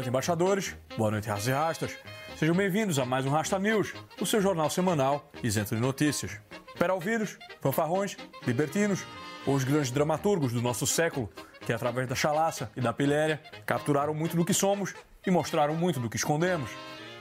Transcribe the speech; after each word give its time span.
Noite, 0.00 0.08
embaixadores. 0.08 0.76
Boa 0.96 1.10
noite, 1.10 1.28
rastas 1.28 1.46
e 1.46 1.52
rastas. 1.52 1.98
Sejam 2.38 2.54
bem-vindos 2.54 2.98
a 2.98 3.04
mais 3.04 3.26
um 3.26 3.30
Rasta 3.30 3.58
News, 3.58 3.92
o 4.18 4.24
seu 4.24 4.40
jornal 4.40 4.70
semanal 4.70 5.30
isento 5.42 5.74
de 5.74 5.80
notícias. 5.80 6.40
Peralvilhos, 6.78 7.36
fanfarrões, 7.60 8.16
libertinos, 8.46 9.04
ou 9.46 9.54
os 9.54 9.62
grandes 9.64 9.90
dramaturgos 9.90 10.54
do 10.54 10.62
nosso 10.62 10.86
século, 10.86 11.28
que 11.60 11.72
através 11.72 12.08
da 12.08 12.14
chalaça 12.14 12.70
e 12.74 12.80
da 12.80 12.94
pilhéria 12.94 13.42
capturaram 13.66 14.14
muito 14.14 14.36
do 14.36 14.44
que 14.44 14.54
somos 14.54 14.94
e 15.26 15.30
mostraram 15.30 15.74
muito 15.74 16.00
do 16.00 16.08
que 16.08 16.16
escondemos. 16.16 16.70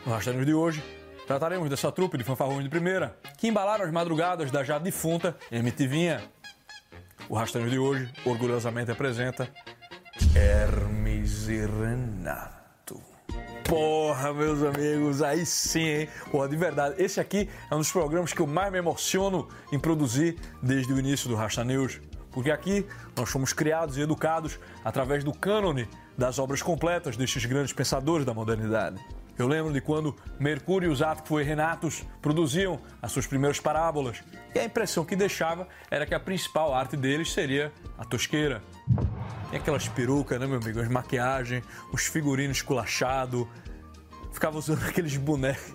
No 0.05 0.13
Rasta 0.13 0.31
News 0.31 0.45
de 0.45 0.53
hoje, 0.53 0.81
trataremos 1.27 1.69
dessa 1.69 1.91
trupe 1.91 2.17
de 2.17 2.23
fanfarrões 2.23 2.63
de 2.63 2.69
primeira, 2.69 3.17
que 3.37 3.49
embalaram 3.49 3.83
as 3.83 3.91
madrugadas 3.91 4.51
da 4.51 4.63
já 4.63 4.79
defunta 4.79 5.35
MTVinha. 5.51 6.23
O 7.27 7.35
Rasta 7.35 7.59
News 7.59 7.71
de 7.71 7.79
hoje, 7.79 8.09
orgulhosamente 8.25 8.89
apresenta 8.89 9.49
Hermes 10.33 11.49
e 11.49 11.65
Renato. 11.65 12.58
Porra, 13.63 14.33
meus 14.33 14.63
amigos, 14.63 15.21
aí 15.21 15.45
sim, 15.45 15.81
hein? 15.81 16.09
Porra, 16.31 16.47
de 16.49 16.55
verdade, 16.55 16.95
esse 16.97 17.19
aqui 17.19 17.49
é 17.69 17.75
um 17.75 17.79
dos 17.79 17.91
programas 17.91 18.33
que 18.33 18.41
eu 18.41 18.47
mais 18.47 18.71
me 18.71 18.77
emociono 18.77 19.47
em 19.71 19.79
produzir 19.79 20.37
desde 20.61 20.91
o 20.91 20.99
início 20.99 21.29
do 21.29 21.35
Rasta 21.35 21.63
News. 21.63 22.01
Porque 22.31 22.51
aqui 22.51 22.85
nós 23.15 23.29
fomos 23.29 23.53
criados 23.53 23.97
e 23.97 24.01
educados 24.01 24.59
através 24.83 25.23
do 25.23 25.33
cânone 25.33 25.87
das 26.17 26.39
obras 26.39 26.61
completas 26.61 27.15
destes 27.15 27.45
grandes 27.45 27.73
pensadores 27.73 28.25
da 28.25 28.33
modernidade. 28.33 28.99
Eu 29.37 29.47
lembro 29.47 29.71
de 29.71 29.79
quando 29.79 30.15
Mercúrio, 30.37 30.93
Zatko 30.93 31.39
e 31.39 31.43
Renatos 31.43 32.03
produziam 32.21 32.77
as 33.01 33.11
suas 33.11 33.25
primeiras 33.25 33.57
parábolas, 33.57 34.21
e 34.53 34.59
a 34.59 34.65
impressão 34.65 35.05
que 35.05 35.15
deixava 35.15 35.65
era 35.89 36.05
que 36.05 36.13
a 36.13 36.19
principal 36.19 36.73
arte 36.73 36.97
deles 36.97 37.31
seria 37.31 37.71
a 37.97 38.03
tosqueira. 38.03 38.61
E 39.51 39.55
aquelas 39.55 39.87
perucas, 39.87 40.39
né, 40.39 40.45
meu 40.45 40.57
amigo? 40.57 40.79
As 40.79 40.87
maquiagens, 40.87 41.63
os 41.91 42.05
figurinos 42.05 42.57
esculachados. 42.57 43.47
Ficava 44.31 44.57
usando 44.57 44.83
aqueles 44.87 45.17
bonecos. 45.17 45.73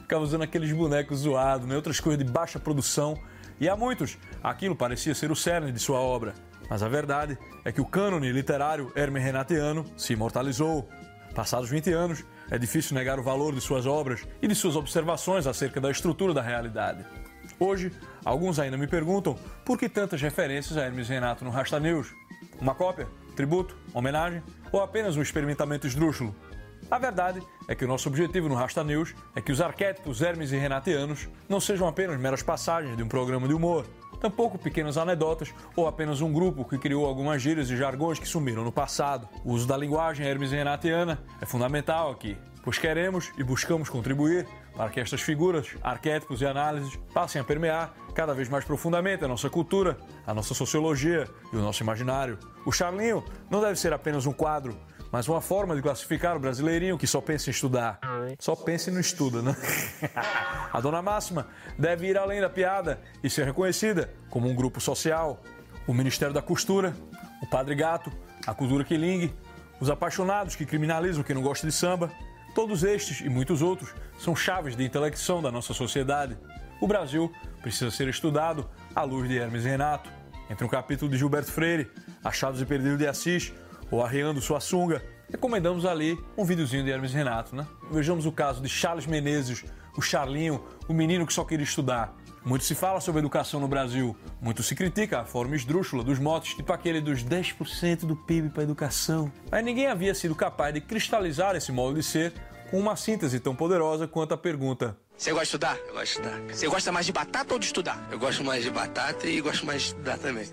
Ficava 0.00 0.22
usando 0.24 0.42
aqueles 0.42 0.72
bonecos 0.72 1.20
zoados, 1.20 1.66
né? 1.66 1.76
Outras 1.76 2.00
coisas 2.00 2.24
de 2.24 2.30
baixa 2.30 2.58
produção. 2.58 3.18
E 3.60 3.68
a 3.68 3.76
muitos, 3.76 4.16
aquilo 4.42 4.74
parecia 4.74 5.14
ser 5.14 5.30
o 5.30 5.36
cerne 5.36 5.70
de 5.70 5.78
sua 5.78 5.98
obra. 5.98 6.34
Mas 6.68 6.82
a 6.82 6.88
verdade 6.88 7.36
é 7.64 7.70
que 7.72 7.80
o 7.80 7.84
cânone 7.84 8.32
literário 8.32 8.90
hermes-renatiano 8.94 9.84
se 9.96 10.12
imortalizou. 10.12 10.88
Passados 11.34 11.68
20 11.68 11.92
anos, 11.92 12.24
é 12.50 12.58
difícil 12.58 12.94
negar 12.94 13.18
o 13.18 13.22
valor 13.22 13.54
de 13.54 13.60
suas 13.60 13.86
obras 13.86 14.26
e 14.40 14.48
de 14.48 14.54
suas 14.54 14.76
observações 14.76 15.46
acerca 15.46 15.80
da 15.80 15.90
estrutura 15.90 16.32
da 16.32 16.42
realidade. 16.42 17.04
Hoje, 17.58 17.92
alguns 18.24 18.58
ainda 18.58 18.76
me 18.76 18.86
perguntam 18.86 19.38
por 19.64 19.78
que 19.78 19.88
tantas 19.88 20.22
referências 20.22 20.78
a 20.78 20.82
Hermes 20.82 21.08
Renato 21.08 21.44
no 21.44 21.50
Rasta 21.50 21.78
News. 21.78 22.12
Uma 22.60 22.74
cópia? 22.74 23.08
Tributo? 23.34 23.74
Homenagem? 23.94 24.42
Ou 24.70 24.82
apenas 24.82 25.16
um 25.16 25.22
experimentamento 25.22 25.86
esdrúxulo? 25.86 26.36
A 26.90 26.98
verdade 26.98 27.40
é 27.66 27.74
que 27.74 27.84
o 27.84 27.88
nosso 27.88 28.08
objetivo 28.08 28.48
no 28.48 28.54
Rasta 28.54 28.84
News 28.84 29.14
é 29.34 29.40
que 29.40 29.50
os 29.50 29.62
arquétipos 29.62 30.20
Hermes 30.20 30.52
e 30.52 30.56
Renatianos 30.56 31.28
não 31.48 31.58
sejam 31.58 31.88
apenas 31.88 32.20
meras 32.20 32.42
passagens 32.42 32.96
de 32.96 33.02
um 33.02 33.08
programa 33.08 33.48
de 33.48 33.54
humor, 33.54 33.86
tampouco 34.20 34.58
pequenas 34.58 34.98
anedotas 34.98 35.54
ou 35.74 35.86
apenas 35.86 36.20
um 36.20 36.32
grupo 36.32 36.64
que 36.64 36.76
criou 36.76 37.06
algumas 37.06 37.40
gírias 37.40 37.70
e 37.70 37.76
jargões 37.76 38.18
que 38.18 38.28
sumiram 38.28 38.62
no 38.62 38.72
passado. 38.72 39.26
O 39.42 39.52
uso 39.52 39.66
da 39.66 39.76
linguagem 39.76 40.26
Hermes 40.26 40.52
e 40.52 40.56
Renatiana 40.56 41.18
é 41.40 41.46
fundamental 41.46 42.10
aqui, 42.10 42.36
pois 42.62 42.78
queremos 42.78 43.32
e 43.38 43.42
buscamos 43.42 43.88
contribuir 43.88 44.46
para 44.74 44.90
que 44.90 45.00
estas 45.00 45.20
figuras, 45.20 45.68
arquétipos 45.82 46.40
e 46.40 46.46
análises 46.46 46.98
passem 47.12 47.40
a 47.40 47.44
permear 47.44 47.94
cada 48.14 48.34
vez 48.34 48.48
mais 48.48 48.64
profundamente 48.64 49.24
a 49.24 49.28
nossa 49.28 49.48
cultura, 49.48 49.96
a 50.26 50.34
nossa 50.34 50.54
sociologia 50.54 51.28
e 51.52 51.56
o 51.56 51.60
nosso 51.60 51.82
imaginário. 51.82 52.38
O 52.64 52.72
Charlinho 52.72 53.24
não 53.50 53.60
deve 53.60 53.78
ser 53.78 53.92
apenas 53.92 54.26
um 54.26 54.32
quadro, 54.32 54.76
mas 55.12 55.28
uma 55.28 55.40
forma 55.40 55.74
de 55.74 55.82
classificar 55.82 56.36
o 56.36 56.40
brasileirinho 56.40 56.96
que 56.96 57.06
só 57.06 57.20
pensa 57.20 57.50
em 57.50 57.52
estudar. 57.52 57.98
Só 58.38 58.54
pensa 58.54 58.90
e 58.90 58.92
não 58.92 59.00
estuda, 59.00 59.42
né? 59.42 59.56
A 60.72 60.80
Dona 60.80 61.02
Máxima 61.02 61.48
deve 61.78 62.06
ir 62.08 62.16
além 62.16 62.40
da 62.40 62.48
piada 62.48 63.00
e 63.22 63.28
ser 63.28 63.44
reconhecida 63.44 64.12
como 64.28 64.48
um 64.48 64.54
grupo 64.54 64.80
social. 64.80 65.42
O 65.86 65.92
Ministério 65.92 66.32
da 66.32 66.42
Costura, 66.42 66.94
o 67.42 67.46
Padre 67.46 67.74
Gato, 67.74 68.12
a 68.46 68.54
Cultura 68.54 68.84
Quilingue, 68.84 69.34
os 69.80 69.90
apaixonados 69.90 70.54
que 70.54 70.64
criminalizam 70.64 71.22
quem 71.24 71.34
não 71.34 71.42
gosta 71.42 71.66
de 71.66 71.72
samba, 71.72 72.10
todos 72.54 72.82
estes 72.82 73.20
e 73.20 73.28
muitos 73.28 73.62
outros 73.62 73.94
são 74.18 74.34
chaves 74.34 74.76
de 74.76 74.84
intelecção 74.84 75.40
da 75.42 75.50
nossa 75.50 75.72
sociedade. 75.72 76.36
O 76.80 76.86
Brasil 76.86 77.32
precisa 77.60 77.90
ser 77.90 78.08
estudado 78.08 78.68
à 78.94 79.02
luz 79.02 79.28
de 79.28 79.38
Hermes 79.38 79.64
Renato. 79.64 80.10
Entre 80.48 80.64
um 80.64 80.68
capítulo 80.68 81.10
de 81.10 81.16
Gilberto 81.16 81.52
Freire, 81.52 81.90
Achados 82.24 82.60
e 82.60 82.66
Perdidos 82.66 82.98
de 82.98 83.06
Assis, 83.06 83.52
ou 83.90 84.02
Arreando 84.02 84.40
Sua 84.40 84.60
Sunga, 84.60 85.02
recomendamos 85.30 85.84
ali 85.84 86.18
um 86.36 86.44
videozinho 86.44 86.84
de 86.84 86.90
Hermes 86.90 87.12
Renato, 87.12 87.54
né? 87.54 87.66
Vejamos 87.90 88.26
o 88.26 88.32
caso 88.32 88.60
de 88.60 88.68
Charles 88.68 89.06
Menezes, 89.06 89.64
o 89.96 90.02
Charlinho, 90.02 90.64
o 90.88 90.92
menino 90.92 91.26
que 91.26 91.32
só 91.32 91.44
queria 91.44 91.64
estudar. 91.64 92.16
Muito 92.44 92.64
se 92.64 92.74
fala 92.74 93.00
sobre 93.00 93.18
educação 93.20 93.60
no 93.60 93.68
Brasil, 93.68 94.16
muito 94.40 94.62
se 94.62 94.74
critica 94.74 95.20
a 95.20 95.24
forma 95.24 95.54
esdrúxula 95.54 96.02
dos 96.02 96.18
motos, 96.18 96.54
tipo 96.54 96.72
aquele 96.72 97.00
dos 97.00 97.22
10% 97.22 98.06
do 98.06 98.16
PIB 98.16 98.48
para 98.48 98.62
educação. 98.62 99.30
Mas 99.50 99.62
ninguém 99.64 99.86
havia 99.86 100.14
sido 100.14 100.34
capaz 100.34 100.72
de 100.72 100.80
cristalizar 100.80 101.54
esse 101.54 101.70
modo 101.70 101.96
de 101.96 102.02
ser 102.02 102.32
com 102.70 102.78
uma 102.78 102.96
síntese 102.96 103.38
tão 103.40 103.54
poderosa 103.54 104.08
quanto 104.08 104.32
a 104.32 104.38
pergunta: 104.38 104.96
Você 105.16 105.30
gosta 105.32 105.44
de 105.44 105.48
estudar? 105.48 105.76
Eu 105.86 105.92
gosto 105.92 106.04
de 106.04 106.10
estudar. 106.10 106.40
Você 106.54 106.68
gosta 106.68 106.92
mais 106.92 107.06
de 107.06 107.12
batata 107.12 107.52
ou 107.52 107.58
de 107.58 107.66
estudar? 107.66 108.08
Eu 108.10 108.18
gosto 108.18 108.42
mais 108.42 108.64
de 108.64 108.70
batata 108.70 109.26
e 109.26 109.40
gosto 109.40 109.66
mais 109.66 109.82
de 109.82 109.88
estudar 109.88 110.18
também. 110.18 110.48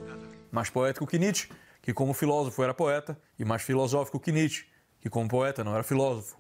mais 0.51 0.69
poético 0.69 1.07
que 1.07 1.17
Nietzsche, 1.17 1.49
que 1.81 1.93
como 1.93 2.13
filósofo 2.13 2.61
era 2.61 2.73
poeta, 2.73 3.17
e 3.39 3.45
mais 3.45 3.61
filosófico 3.61 4.19
que 4.19 4.31
Nietzsche, 4.31 4.65
que 4.99 5.09
como 5.09 5.29
poeta 5.29 5.63
não 5.63 5.73
era 5.73 5.83
filósofo. 5.83 6.35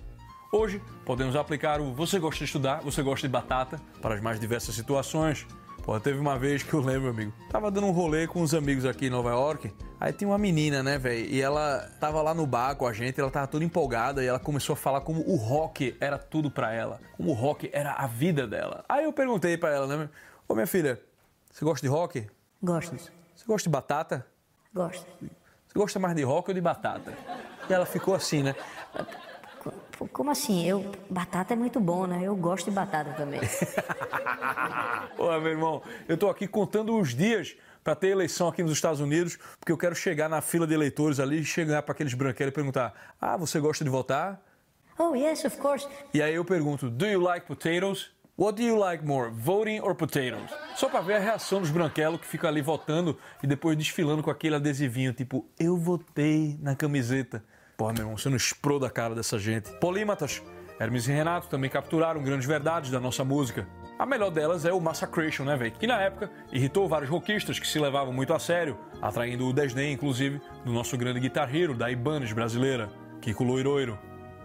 Hoje, 0.51 0.81
podemos 1.05 1.35
aplicar 1.35 1.81
o 1.81 1.93
você 1.93 2.19
gosta 2.19 2.39
de 2.39 2.45
estudar, 2.45 2.81
você 2.81 3.01
gosta 3.01 3.27
de 3.27 3.31
batata 3.31 3.81
para 4.01 4.15
as 4.15 4.21
mais 4.21 4.39
diversas 4.39 4.73
situações. 4.75 5.45
Pô, 5.83 5.97
teve 5.99 6.19
uma 6.19 6.37
vez 6.37 6.63
que 6.63 6.73
eu 6.73 6.81
lembro, 6.81 7.09
amigo, 7.09 7.33
tava 7.49 7.71
dando 7.71 7.87
um 7.87 7.91
rolê 7.91 8.27
com 8.27 8.41
uns 8.41 8.53
amigos 8.53 8.85
aqui 8.85 9.07
em 9.07 9.09
Nova 9.09 9.29
York, 9.29 9.73
aí 9.99 10.11
tinha 10.11 10.27
uma 10.29 10.37
menina, 10.37 10.83
né, 10.83 10.97
velho, 10.97 11.25
e 11.29 11.41
ela 11.41 11.89
tava 11.97 12.21
lá 12.21 12.33
no 12.33 12.45
bar 12.45 12.75
com 12.75 12.85
a 12.85 12.91
gente, 12.91 13.19
ela 13.21 13.31
tava 13.31 13.47
toda 13.47 13.63
empolgada 13.63 14.21
e 14.21 14.27
ela 14.27 14.39
começou 14.39 14.73
a 14.73 14.75
falar 14.75 14.99
como 15.01 15.21
o 15.21 15.37
rock 15.37 15.95
era 16.01 16.17
tudo 16.17 16.51
pra 16.51 16.73
ela, 16.73 16.99
como 17.15 17.31
o 17.31 17.33
rock 17.33 17.69
era 17.71 17.93
a 17.93 18.05
vida 18.05 18.45
dela. 18.45 18.83
Aí 18.89 19.05
eu 19.05 19.13
perguntei 19.13 19.57
pra 19.57 19.73
ela, 19.73 19.87
né, 19.87 20.09
ô 20.45 20.53
minha 20.53 20.67
filha, 20.67 21.01
você 21.49 21.63
gosta 21.63 21.85
de 21.85 21.91
rock? 21.91 22.27
Gosto, 22.61 22.97
Você 22.97 23.45
gosta 23.45 23.69
de 23.69 23.71
batata? 23.71 24.25
gosto. 24.73 25.05
Você 25.21 25.73
gosta 25.73 25.99
mais 25.99 26.15
de 26.15 26.23
rock 26.23 26.49
ou 26.49 26.53
de 26.53 26.61
batata? 26.61 27.13
E 27.69 27.73
ela 27.73 27.85
ficou 27.85 28.13
assim, 28.13 28.43
né? 28.43 28.55
Co- 29.97 30.07
Como 30.07 30.31
assim? 30.31 30.65
Eu, 30.67 30.91
batata 31.09 31.53
é 31.53 31.55
muito 31.57 31.79
bom, 31.79 32.05
né? 32.05 32.21
Eu 32.23 32.35
gosto 32.35 32.65
de 32.65 32.71
batata 32.71 33.11
também. 33.11 33.39
Ô, 35.17 35.25
meu 35.39 35.51
irmão, 35.51 35.81
eu 36.07 36.17
tô 36.17 36.29
aqui 36.29 36.47
contando 36.47 36.97
os 36.97 37.15
dias 37.15 37.55
para 37.83 37.95
ter 37.95 38.07
eleição 38.09 38.47
aqui 38.47 38.61
nos 38.61 38.71
Estados 38.73 38.99
Unidos, 38.99 39.37
porque 39.59 39.71
eu 39.71 39.77
quero 39.77 39.95
chegar 39.95 40.27
na 40.29 40.41
fila 40.41 40.67
de 40.67 40.73
eleitores 40.73 41.19
ali, 41.19 41.43
chegar 41.43 41.81
para 41.83 41.93
aqueles 41.93 42.13
branquelos 42.13 42.51
e 42.51 42.55
perguntar: 42.55 42.93
"Ah, 43.19 43.37
você 43.37 43.59
gosta 43.59 43.83
de 43.83 43.89
votar?" 43.89 44.41
Oh, 44.99 45.15
yes, 45.15 45.45
of 45.45 45.57
course. 45.57 45.87
E 46.13 46.21
aí 46.21 46.33
eu 46.35 46.43
pergunto: 46.43 46.89
"Do 46.89 47.05
you 47.05 47.21
like 47.21 47.45
potatoes?" 47.47 48.11
What 48.39 48.55
do 48.57 48.61
you 48.61 48.75
like 48.77 49.03
more, 49.03 49.31
voting 49.31 49.79
or 49.79 49.95
potatoes? 49.95 50.51
Só 50.75 50.87
para 50.87 51.01
ver 51.01 51.15
a 51.15 51.19
reação 51.19 51.59
dos 51.59 51.71
branquelos 51.71 52.21
que 52.21 52.27
ficam 52.27 52.47
ali 52.47 52.61
votando 52.61 53.17
e 53.41 53.47
depois 53.47 53.75
desfilando 53.75 54.21
com 54.21 54.29
aquele 54.29 54.53
adesivinho, 54.55 55.11
tipo, 55.11 55.43
eu 55.59 55.75
votei 55.75 56.55
na 56.61 56.75
camiseta. 56.75 57.43
Porra, 57.77 57.93
meu 57.93 58.01
irmão, 58.01 58.17
você 58.17 58.27
não 58.27 58.35
esprou 58.35 58.79
da 58.79 58.89
cara 58.89 59.13
dessa 59.13 59.37
gente. 59.37 59.71
Polímatas, 59.79 60.41
Hermes 60.79 61.07
e 61.07 61.11
Renato 61.11 61.47
também 61.47 61.69
capturaram 61.69 62.23
grandes 62.23 62.47
verdades 62.47 62.89
da 62.89 62.99
nossa 62.99 63.23
música. 63.23 63.67
A 63.99 64.05
melhor 64.05 64.31
delas 64.31 64.65
é 64.65 64.73
o 64.73 64.81
Massacration, 64.81 65.43
né, 65.43 65.55
velho? 65.55 65.71
Que 65.73 65.85
na 65.85 66.01
época 66.01 66.31
irritou 66.51 66.87
vários 66.87 67.07
rockistas 67.07 67.59
que 67.59 67.67
se 67.67 67.77
levavam 67.77 68.11
muito 68.11 68.33
a 68.33 68.39
sério, 68.39 68.79
atraindo 68.99 69.47
o 69.47 69.53
desdém, 69.53 69.93
inclusive, 69.93 70.41
do 70.65 70.73
nosso 70.73 70.97
grande 70.97 71.19
guitar 71.19 71.55
hero 71.55 71.75
da 71.75 71.91
Ibanez 71.91 72.33
brasileira, 72.33 72.89
Kiko 73.21 73.43
Loiroiro. 73.43 73.97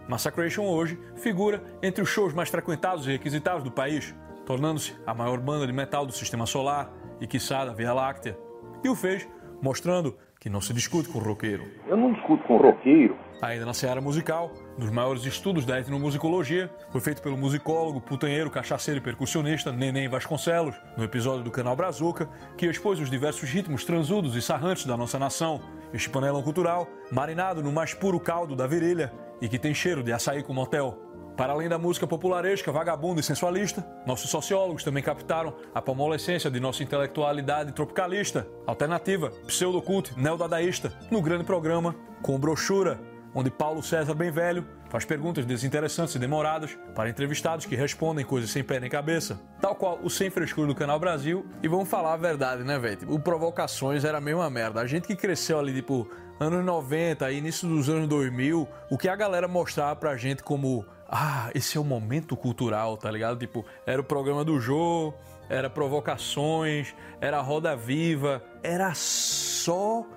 Massacration 0.07 0.65
hoje 0.65 0.99
figura 1.15 1.63
entre 1.81 2.03
os 2.03 2.09
shows 2.09 2.33
mais 2.33 2.49
frequentados 2.49 3.07
e 3.07 3.11
requisitados 3.11 3.63
do 3.63 3.71
país, 3.71 4.13
tornando-se 4.45 4.95
a 5.07 5.13
maior 5.13 5.39
banda 5.39 5.65
de 5.65 5.73
metal 5.73 6.05
do 6.05 6.13
sistema 6.13 6.45
solar 6.45 6.93
e, 7.19 7.25
quiçá, 7.25 7.65
da 7.65 7.73
Via 7.73 7.93
Láctea. 7.93 8.37
E 8.83 8.89
o 8.89 8.95
fez 8.95 9.27
mostrando 9.59 10.17
que 10.43 10.49
não 10.49 10.59
se 10.59 10.73
discute 10.73 11.07
com 11.07 11.19
o 11.19 11.21
roqueiro. 11.21 11.63
Eu 11.87 11.95
não 11.95 12.11
discuto 12.11 12.43
com 12.43 12.55
o 12.55 12.61
roqueiro. 12.61 13.17
Ainda 13.41 13.65
na 13.65 13.73
seara 13.73 14.01
musical, 14.01 14.51
dos 14.77 14.89
maiores 14.89 15.25
estudos 15.25 15.65
da 15.65 15.79
etnomusicologia, 15.79 16.69
foi 16.91 16.99
feito 16.99 17.21
pelo 17.21 17.37
musicólogo, 17.37 18.01
putanheiro, 18.01 18.51
cachaceiro 18.51 18.99
e 18.99 19.01
percussionista 19.01 19.71
Neném 19.71 20.09
Vasconcelos, 20.09 20.75
no 20.97 21.03
episódio 21.05 21.45
do 21.45 21.51
canal 21.51 21.77
Brazuca, 21.77 22.27
que 22.57 22.65
expôs 22.65 22.99
os 22.99 23.09
diversos 23.09 23.49
ritmos 23.49 23.85
transudos 23.85 24.35
e 24.35 24.41
sarrantes 24.41 24.85
da 24.85 24.97
nossa 24.97 25.17
nação. 25.17 25.61
Este 25.93 26.09
panelão 26.09 26.43
cultural, 26.43 26.89
marinado 27.09 27.63
no 27.63 27.71
mais 27.71 27.93
puro 27.93 28.19
caldo 28.19 28.53
da 28.53 28.67
virilha 28.67 29.13
e 29.41 29.47
que 29.47 29.57
tem 29.57 29.73
cheiro 29.73 30.03
de 30.03 30.11
açaí 30.11 30.43
com 30.43 30.53
motel. 30.53 31.12
Para 31.35 31.53
além 31.53 31.67
da 31.67 31.79
música 31.79 32.05
popularesca, 32.05 32.71
vagabunda 32.71 33.19
e 33.19 33.23
sensualista, 33.23 33.85
nossos 34.05 34.29
sociólogos 34.29 34.83
também 34.83 35.01
captaram 35.01 35.55
a 35.73 35.81
palmolescência 35.81 36.49
de 36.49 36.59
nossa 36.59 36.83
intelectualidade 36.83 37.71
tropicalista, 37.71 38.47
alternativa, 38.67 39.31
pseudocult, 39.47 40.13
neodadaísta, 40.15 40.93
no 41.09 41.21
grande 41.21 41.43
programa 41.43 41.95
Com 42.21 42.39
Brochura, 42.39 42.99
onde 43.33 43.49
Paulo 43.49 43.81
César 43.81 44.13
Bem 44.13 44.29
Velho 44.29 44.63
faz 44.89 45.05
perguntas 45.05 45.43
desinteressantes 45.43 46.13
e 46.13 46.19
demoradas 46.19 46.77
para 46.93 47.09
entrevistados 47.09 47.65
que 47.65 47.75
respondem 47.75 48.23
coisas 48.23 48.51
sem 48.51 48.63
pé 48.63 48.79
nem 48.79 48.89
cabeça, 48.89 49.41
tal 49.59 49.75
qual 49.75 49.99
o 50.03 50.09
Sem 50.11 50.29
Frescura 50.29 50.67
do 50.67 50.75
Canal 50.75 50.99
Brasil. 50.99 51.47
E 51.63 51.67
vamos 51.67 51.89
falar 51.89 52.13
a 52.13 52.17
verdade, 52.17 52.63
né, 52.63 52.77
velho? 52.77 52.97
Tipo, 52.97 53.15
o 53.15 53.19
Provocações 53.19 54.05
era 54.05 54.19
a 54.19 54.21
mesma 54.21 54.47
merda. 54.51 54.81
A 54.81 54.85
gente 54.85 55.07
que 55.07 55.15
cresceu 55.15 55.57
ali, 55.57 55.73
tipo, 55.73 56.07
anos 56.39 56.63
90, 56.63 57.31
início 57.31 57.67
dos 57.67 57.89
anos 57.89 58.07
2000, 58.07 58.67
o 58.91 58.97
que 58.99 59.09
a 59.09 59.15
galera 59.15 59.47
mostrava 59.47 59.95
pra 59.95 60.15
gente 60.15 60.43
como 60.43 60.85
ah, 61.15 61.51
esse 61.53 61.77
é 61.77 61.79
o 61.79 61.83
momento 61.83 62.35
cultural, 62.35 62.97
tá 62.97 63.11
ligado? 63.11 63.37
Tipo, 63.37 63.63
era 63.85 64.01
o 64.01 64.03
programa 64.03 64.43
do 64.43 64.59
Jô, 64.59 65.13
era 65.47 65.69
provocações, 65.69 66.95
era 67.21 67.39
roda 67.39 67.75
viva, 67.75 68.43
era 68.63 68.95
só 68.95 70.07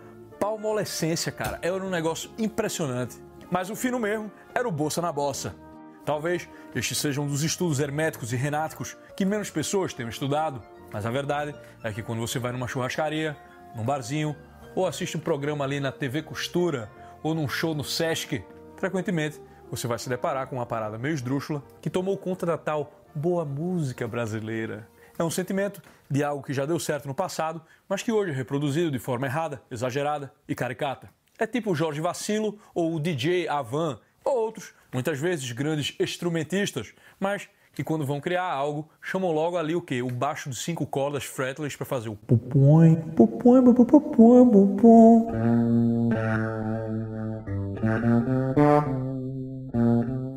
palmolescência, 0.40 1.30
cara. 1.30 1.58
Era 1.60 1.84
um 1.84 1.90
negócio 1.90 2.30
impressionante. 2.38 3.22
Mas 3.50 3.68
o 3.68 3.76
fino 3.76 3.98
mesmo 4.00 4.32
era 4.54 4.66
o 4.66 4.72
Bolsa 4.72 5.02
na 5.02 5.12
Bossa. 5.12 5.54
Talvez 6.02 6.48
este 6.74 6.94
seja 6.94 7.20
um 7.20 7.26
dos 7.26 7.42
estudos 7.42 7.78
herméticos 7.78 8.32
e 8.32 8.36
renáticos 8.36 8.96
que 9.14 9.26
menos 9.26 9.50
pessoas 9.50 9.92
tenham 9.92 10.08
estudado, 10.08 10.62
mas 10.90 11.04
a 11.04 11.10
verdade 11.10 11.54
é 11.84 11.92
que 11.92 12.02
quando 12.02 12.20
você 12.20 12.38
vai 12.38 12.52
numa 12.52 12.66
churrascaria, 12.66 13.36
num 13.74 13.84
barzinho, 13.84 14.34
ou 14.74 14.86
assiste 14.86 15.18
um 15.18 15.20
programa 15.20 15.62
ali 15.62 15.78
na 15.78 15.92
TV 15.92 16.22
Costura, 16.22 16.90
ou 17.22 17.34
num 17.34 17.46
show 17.46 17.74
no 17.74 17.84
Sesc, 17.84 18.42
frequentemente 18.76 19.40
você 19.70 19.86
vai 19.86 19.98
se 19.98 20.08
deparar 20.08 20.46
com 20.46 20.56
uma 20.56 20.66
parada 20.66 20.98
meio 20.98 21.14
esdrúxula 21.14 21.62
que 21.80 21.90
tomou 21.90 22.16
conta 22.16 22.46
da 22.46 22.56
tal 22.58 22.92
boa 23.14 23.44
música 23.44 24.06
brasileira. 24.06 24.88
É 25.18 25.24
um 25.24 25.30
sentimento 25.30 25.82
de 26.10 26.22
algo 26.22 26.42
que 26.42 26.52
já 26.52 26.66
deu 26.66 26.78
certo 26.78 27.08
no 27.08 27.14
passado, 27.14 27.62
mas 27.88 28.02
que 28.02 28.12
hoje 28.12 28.32
é 28.32 28.34
reproduzido 28.34 28.90
de 28.90 28.98
forma 28.98 29.26
errada, 29.26 29.62
exagerada 29.70 30.32
e 30.46 30.54
caricata. 30.54 31.08
É 31.38 31.46
tipo 31.46 31.70
o 31.70 31.74
Jorge 31.74 32.00
Vacilo 32.00 32.58
ou 32.74 32.94
o 32.94 33.00
DJ 33.00 33.48
Avan, 33.48 33.98
ou 34.24 34.36
outros, 34.38 34.74
muitas 34.92 35.18
vezes 35.18 35.50
grandes 35.52 35.94
instrumentistas, 36.00 36.92
mas 37.18 37.48
que 37.76 37.84
quando 37.84 38.06
vão 38.06 38.20
criar 38.20 38.50
algo, 38.50 38.88
chamam 39.02 39.30
logo 39.32 39.58
ali 39.58 39.76
o 39.76 39.82
quê? 39.82 40.00
O 40.00 40.10
baixo 40.10 40.48
de 40.48 40.56
cinco 40.56 40.86
cordas 40.86 41.24
fretless 41.24 41.76
para 41.76 41.84
fazer 41.84 42.08
o 42.08 42.16
pupum, 42.16 42.94
pupum, 43.14 43.74
pupum, 43.74 44.50
pupum. 44.50 45.26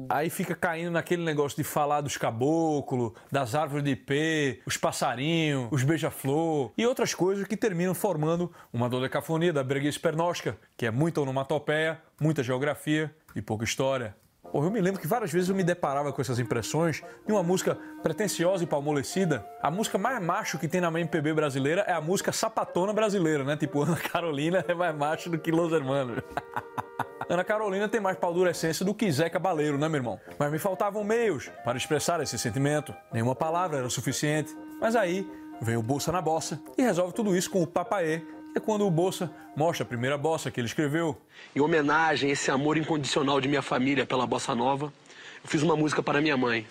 Aí 0.10 0.30
fica 0.30 0.56
caindo 0.56 0.92
naquele 0.92 1.24
negócio 1.24 1.56
de 1.56 1.64
falar 1.64 2.02
dos 2.02 2.18
caboclos, 2.18 3.14
das 3.32 3.54
árvores 3.54 3.84
de 3.84 3.92
ipê, 3.92 4.60
os 4.66 4.76
passarinhos, 4.76 5.68
os 5.72 5.84
beija-flor 5.84 6.72
e 6.76 6.86
outras 6.86 7.14
coisas 7.14 7.48
que 7.48 7.56
terminam 7.56 7.94
formando 7.94 8.52
uma 8.74 8.90
dodecafonia 8.90 9.54
da 9.54 9.64
breguice 9.64 10.00
pernóstica, 10.00 10.58
que 10.76 10.86
é 10.86 10.92
muita 10.92 11.22
onomatopeia, 11.22 12.02
muita 12.20 12.42
geografia 12.42 13.14
e 13.36 13.42
pouca 13.42 13.64
história. 13.64 14.16
Eu 14.52 14.72
me 14.72 14.82
lembro 14.82 15.00
que 15.00 15.06
várias 15.06 15.32
vezes 15.32 15.50
eu 15.50 15.56
me 15.56 15.64
deparava 15.64 16.12
com 16.12 16.22
essas 16.22 16.40
impressões 16.40 17.04
de 17.26 17.32
uma 17.32 17.44
música 17.44 17.78
pretensiosa 18.02 18.64
e 18.64 18.68
palmolecida. 18.68 19.46
A 19.62 19.70
música 19.70 19.98
mais 19.98 20.20
macho 20.24 20.58
que 20.58 20.68
tem 20.68 20.82
na 20.82 20.88
MPB 20.88 21.34
brasileira 21.34 21.82
é 21.82 21.94
a 21.94 22.02
música 22.02 22.32
sapatona 22.32 22.92
brasileira, 22.92 23.44
né? 23.44 23.56
Tipo, 23.56 23.84
Ana 23.84 23.98
Carolina 23.98 24.66
é 24.68 24.74
mais 24.74 24.96
macho 24.96 25.30
do 25.30 25.38
que 25.38 25.52
Los 25.52 25.72
Hermanos. 25.72 26.24
Ana 27.28 27.44
Carolina 27.44 27.90
tem 27.90 28.00
mais 28.00 28.18
paldurecência 28.18 28.86
do 28.86 28.94
que 28.94 29.12
Zé 29.12 29.30
Cabaleiro, 29.30 29.78
né, 29.78 29.90
meu 29.90 29.98
irmão? 29.98 30.20
Mas 30.38 30.52
me 30.52 30.60
faltavam 30.60 31.04
meios 31.04 31.50
para 31.66 31.78
expressar 31.78 32.22
esse 32.22 32.38
sentimento. 32.40 32.94
Nenhuma 33.12 33.36
palavra 33.36 33.80
era 33.80 33.90
suficiente. 33.90 34.56
Mas 34.80 34.96
aí 34.96 35.28
vem 35.62 35.76
o 35.76 35.84
Bolsa 35.84 36.12
na 36.12 36.22
Bossa 36.22 36.62
e 36.78 36.82
resolve 36.82 37.14
tudo 37.14 37.36
isso 37.36 37.50
com 37.50 37.62
o 37.62 37.68
Papaê, 37.68 38.22
é 38.56 38.60
quando 38.60 38.86
o 38.86 38.92
Bolsa 38.92 39.30
mostra 39.56 39.84
a 39.84 39.88
primeira 39.88 40.18
bossa 40.18 40.50
que 40.50 40.60
ele 40.60 40.68
escreveu. 40.68 41.18
Em 41.56 41.60
homenagem 41.60 42.30
a 42.30 42.34
esse 42.34 42.50
amor 42.50 42.78
incondicional 42.78 43.40
de 43.42 43.48
minha 43.48 43.62
família 43.62 44.06
pela 44.06 44.26
bossa 44.26 44.56
nova, 44.56 44.92
eu 45.44 45.50
fiz 45.50 45.62
uma 45.62 45.76
música 45.76 46.02
para 46.02 46.22
minha 46.22 46.38
mãe. 46.38 46.66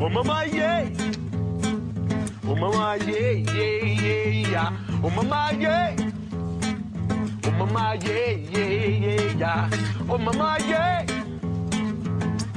Ô 0.00 0.04
oh, 0.04 0.08
mamãe, 0.08 0.50
yeah. 0.54 0.97
Ô 2.48 2.52
oh, 2.52 2.56
mamãe, 2.56 2.98
yeah, 3.06 3.52
yeah, 3.52 4.48
yeah. 4.48 4.72
Oh, 5.02 5.10
mamãe, 5.10 5.60
yeah. 5.60 5.94
Ô 7.46 7.50
mamãe, 7.50 7.98
yeah, 8.02 8.40
yeah, 8.56 9.36
yeah. 9.36 9.68
Ô 10.08 10.16
mamãe, 10.16 10.58
yeah. 10.66 11.04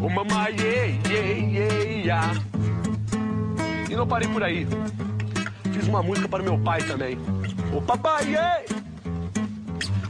Ô 0.01 0.07
mamãe, 0.07 0.55
yeah, 0.57 0.95
yeah, 1.11 2.05
yeah. 2.05 2.33
E 3.89 3.95
não 3.97 4.07
parei 4.07 4.29
por 4.29 4.41
aí. 4.41 4.65
Fiz 5.73 5.85
uma 5.89 6.01
música 6.01 6.29
para 6.29 6.41
meu 6.41 6.57
pai 6.57 6.81
também. 6.83 7.17
Ô 7.75 7.81
papai, 7.81 8.31
yeah. 8.31 8.63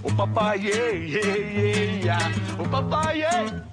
Ô 0.03 0.11
papai, 0.11 0.59
yeah, 0.59 0.91
yeah, 0.91 2.05
yeah. 2.05 2.31
Ô 2.59 2.69
papai, 2.69 3.21
yeah. 3.21 3.65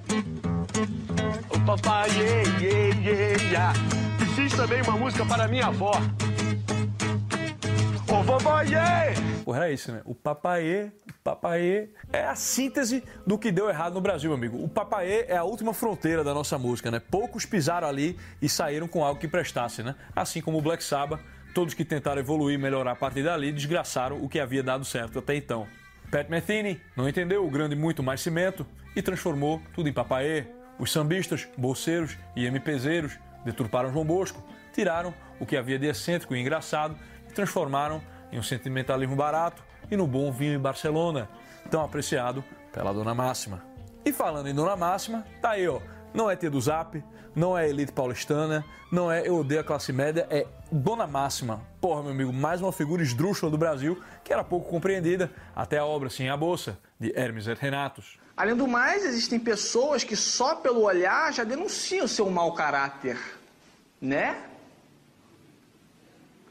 Ô 1.50 1.60
papai, 1.66 2.08
yeah, 2.16 2.62
yeah, 2.62 3.52
yeah, 3.52 4.07
fiz 4.48 4.56
também 4.56 4.80
uma 4.82 4.96
música 4.96 5.24
para 5.26 5.46
minha 5.46 5.66
avó. 5.66 5.92
Ô 8.10 8.22
vovó. 8.22 8.60
Porra, 9.44 9.58
era 9.58 9.70
isso, 9.70 9.92
né? 9.92 10.00
O 10.04 10.14
papaê, 10.14 10.90
o 11.06 11.12
papaê 11.22 11.90
é 12.12 12.24
a 12.24 12.34
síntese 12.34 13.04
do 13.26 13.38
que 13.38 13.52
deu 13.52 13.68
errado 13.68 13.94
no 13.94 14.00
Brasil, 14.00 14.30
meu 14.30 14.38
amigo. 14.38 14.62
O 14.62 14.68
papaê 14.68 15.26
é 15.28 15.36
a 15.36 15.44
última 15.44 15.74
fronteira 15.74 16.24
da 16.24 16.32
nossa 16.32 16.58
música, 16.58 16.90
né? 16.90 16.98
Poucos 16.98 17.44
pisaram 17.44 17.86
ali 17.86 18.18
e 18.40 18.48
saíram 18.48 18.88
com 18.88 19.04
algo 19.04 19.20
que 19.20 19.28
prestasse, 19.28 19.82
né? 19.82 19.94
Assim 20.16 20.40
como 20.40 20.58
o 20.58 20.62
Black 20.62 20.82
Sabbath, 20.82 21.20
todos 21.54 21.74
que 21.74 21.84
tentaram 21.84 22.20
evoluir 22.20 22.58
melhorar 22.58 22.92
a 22.92 22.96
partir 22.96 23.22
dali 23.22 23.52
desgraçaram 23.52 24.22
o 24.22 24.28
que 24.28 24.40
havia 24.40 24.62
dado 24.62 24.84
certo 24.84 25.18
até 25.18 25.36
então. 25.36 25.66
Pat 26.10 26.28
Metheny 26.28 26.80
não 26.96 27.08
entendeu 27.08 27.46
o 27.46 27.50
grande 27.50 27.76
muito 27.76 28.02
mais 28.02 28.20
cimento 28.20 28.66
e 28.96 29.02
transformou 29.02 29.60
tudo 29.74 29.88
em 29.88 29.92
papaê. 29.92 30.46
Os 30.78 30.92
sambistas, 30.92 31.48
bolseiros 31.56 32.16
e 32.36 32.46
MPzeiros 32.46 33.18
deturparam 33.44 33.92
João 33.92 34.04
Bosco, 34.04 34.42
tiraram 34.72 35.12
o 35.40 35.46
que 35.46 35.56
havia 35.56 35.78
de 35.78 35.86
excêntrico 35.86 36.34
e 36.34 36.40
engraçado 36.40 36.96
e 37.28 37.32
transformaram 37.32 38.02
em 38.30 38.38
um 38.38 38.42
sentimentalismo 38.42 39.16
barato 39.16 39.62
e 39.90 39.96
no 39.96 40.06
bom 40.06 40.30
vinho 40.30 40.54
em 40.54 40.58
Barcelona, 40.58 41.28
tão 41.70 41.82
apreciado 41.82 42.44
pela 42.72 42.92
Dona 42.92 43.14
Máxima. 43.14 43.62
E 44.04 44.12
falando 44.12 44.48
em 44.48 44.54
Dona 44.54 44.76
Máxima, 44.76 45.24
tá 45.40 45.50
aí, 45.50 45.66
ó. 45.66 45.80
Não 46.14 46.30
é 46.30 46.36
tia 46.36 46.50
do 46.50 46.60
Zap, 46.60 47.02
não 47.34 47.56
é 47.56 47.68
elite 47.68 47.92
paulistana, 47.92 48.64
não 48.90 49.12
é 49.12 49.26
eu 49.26 49.36
odeio 49.36 49.60
a 49.60 49.64
classe 49.64 49.92
média, 49.92 50.26
é 50.30 50.46
Dona 50.72 51.06
Máxima. 51.06 51.60
Porra, 51.80 52.02
meu 52.02 52.12
amigo, 52.12 52.32
mais 52.32 52.60
uma 52.60 52.72
figura 52.72 53.02
esdrúxula 53.02 53.50
do 53.50 53.58
Brasil 53.58 54.02
que 54.24 54.32
era 54.32 54.42
pouco 54.42 54.68
compreendida 54.68 55.30
até 55.54 55.78
a 55.78 55.84
obra 55.84 56.10
Sim 56.10 56.28
a 56.28 56.36
Bolsa, 56.36 56.78
de 56.98 57.12
Hermes 57.16 57.46
Renatos. 57.46 58.18
Além 58.38 58.54
do 58.54 58.68
mais, 58.68 59.04
existem 59.04 59.36
pessoas 59.36 60.04
que 60.04 60.14
só 60.14 60.54
pelo 60.54 60.82
olhar 60.82 61.32
já 61.32 61.42
denunciam 61.42 62.06
seu 62.06 62.30
mau 62.30 62.52
caráter. 62.52 63.18
Né? 64.00 64.40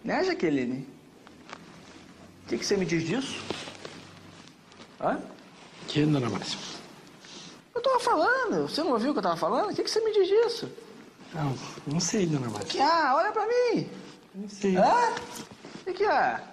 Né, 0.04 0.22
Jaqueline? 0.26 0.86
O 2.44 2.50
que, 2.50 2.58
que, 2.58 2.66
você 2.66 2.76
me 2.76 2.86
diz 2.86 3.04
disso? 3.04 3.42
Hã? 5.00 5.18
Que, 5.88 6.06
dona 6.06 6.30
Márcia? 6.30 6.60
Eu 7.74 7.82
tava 7.82 8.02
falando. 8.02 8.68
Você 8.68 8.84
não 8.84 8.92
ouviu 8.92 9.12
o 9.12 9.14
que 9.14 9.20
eu 9.20 9.24
tava 9.24 9.38
falando? 9.38 9.72
O 9.72 9.74
que, 9.74 9.82
que 9.82 9.90
você 9.90 10.02
me 10.02 10.12
diz 10.12 10.28
disso? 10.28 10.70
Não, 11.34 11.58
não 11.88 12.02
sei, 12.02 12.26
dona 12.26 12.50
Márcia. 12.50 12.68
Que 12.68 12.82
ah, 12.82 13.14
olha 13.16 13.32
pra 13.32 13.48
mim. 13.48 13.90
Não 14.36 14.50
sei. 14.50 14.76
Hã? 14.76 15.14
O 15.80 15.84
que, 15.86 15.94
que 15.94 16.04
é? 16.04 16.44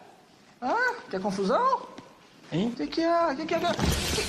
Hã? 0.63 0.77
Quer 1.11 1.21
confusão? 1.21 1.89
Hein? 2.53 2.71
Que 2.77 2.87
que 2.87 3.01
é? 3.01 3.35
Que 3.35 3.47
que 3.47 3.55
é? 3.55 3.59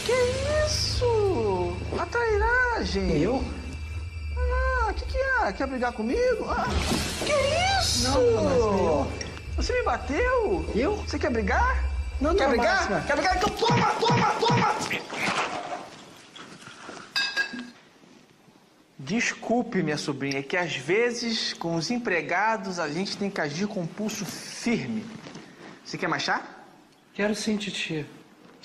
Que 0.06 0.12
é 0.12 0.66
isso? 0.66 1.76
A 2.00 2.06
trairagem. 2.06 3.18
Eu? 3.20 3.44
Ah, 4.38 4.94
que 4.94 5.06
que 5.06 5.18
é? 5.18 5.52
Quer 5.52 5.66
brigar 5.68 5.92
comigo? 5.94 6.46
Ah, 6.48 6.68
que 7.26 7.34
isso? 7.82 8.08
Não, 8.10 8.22
eu? 8.22 9.12
Você 9.56 9.74
me 9.74 9.84
bateu? 9.84 10.70
Eu? 10.76 10.98
Você 10.98 11.18
quer 11.18 11.32
brigar? 11.32 11.84
Não, 12.22 12.36
Quer 12.36 12.44
dona 12.44 12.50
brigar? 12.50 12.76
Máxima. 12.76 13.02
Quer 13.02 13.16
brigar? 13.16 13.38
Então 13.38 13.50
toma, 13.50 13.92
toma, 13.96 14.32
toma! 14.36 14.76
Desculpe, 19.00 19.84
minha 19.84 19.98
sobrinha, 19.98 20.40
é 20.40 20.44
que 20.44 20.56
às 20.58 20.76
vezes 20.76 21.54
com 21.54 21.76
os 21.76 21.90
empregados 21.92 22.80
a 22.80 22.88
gente 22.90 23.18
tem 23.18 23.30
que 23.30 23.42
agir 23.42 23.68
com 23.68 23.86
pulso 23.86 24.26
firme. 24.26 25.06
Você 25.84 25.98
quer 25.98 26.08
mais 26.08 26.24
chá? 26.24 26.44
Quero 27.14 27.36
sim, 27.36 27.58
titia. 27.58 28.06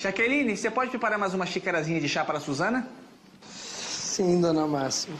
Jaqueline, 0.01 0.57
você 0.57 0.71
pode 0.71 0.89
preparar 0.89 1.19
mais 1.19 1.35
uma 1.35 1.45
xicarazinha 1.45 2.01
de 2.01 2.09
chá 2.09 2.25
para 2.25 2.39
a 2.39 2.41
Suzana? 2.41 2.87
Sim, 3.43 4.41
dona 4.41 4.65
Máxima. 4.65 5.15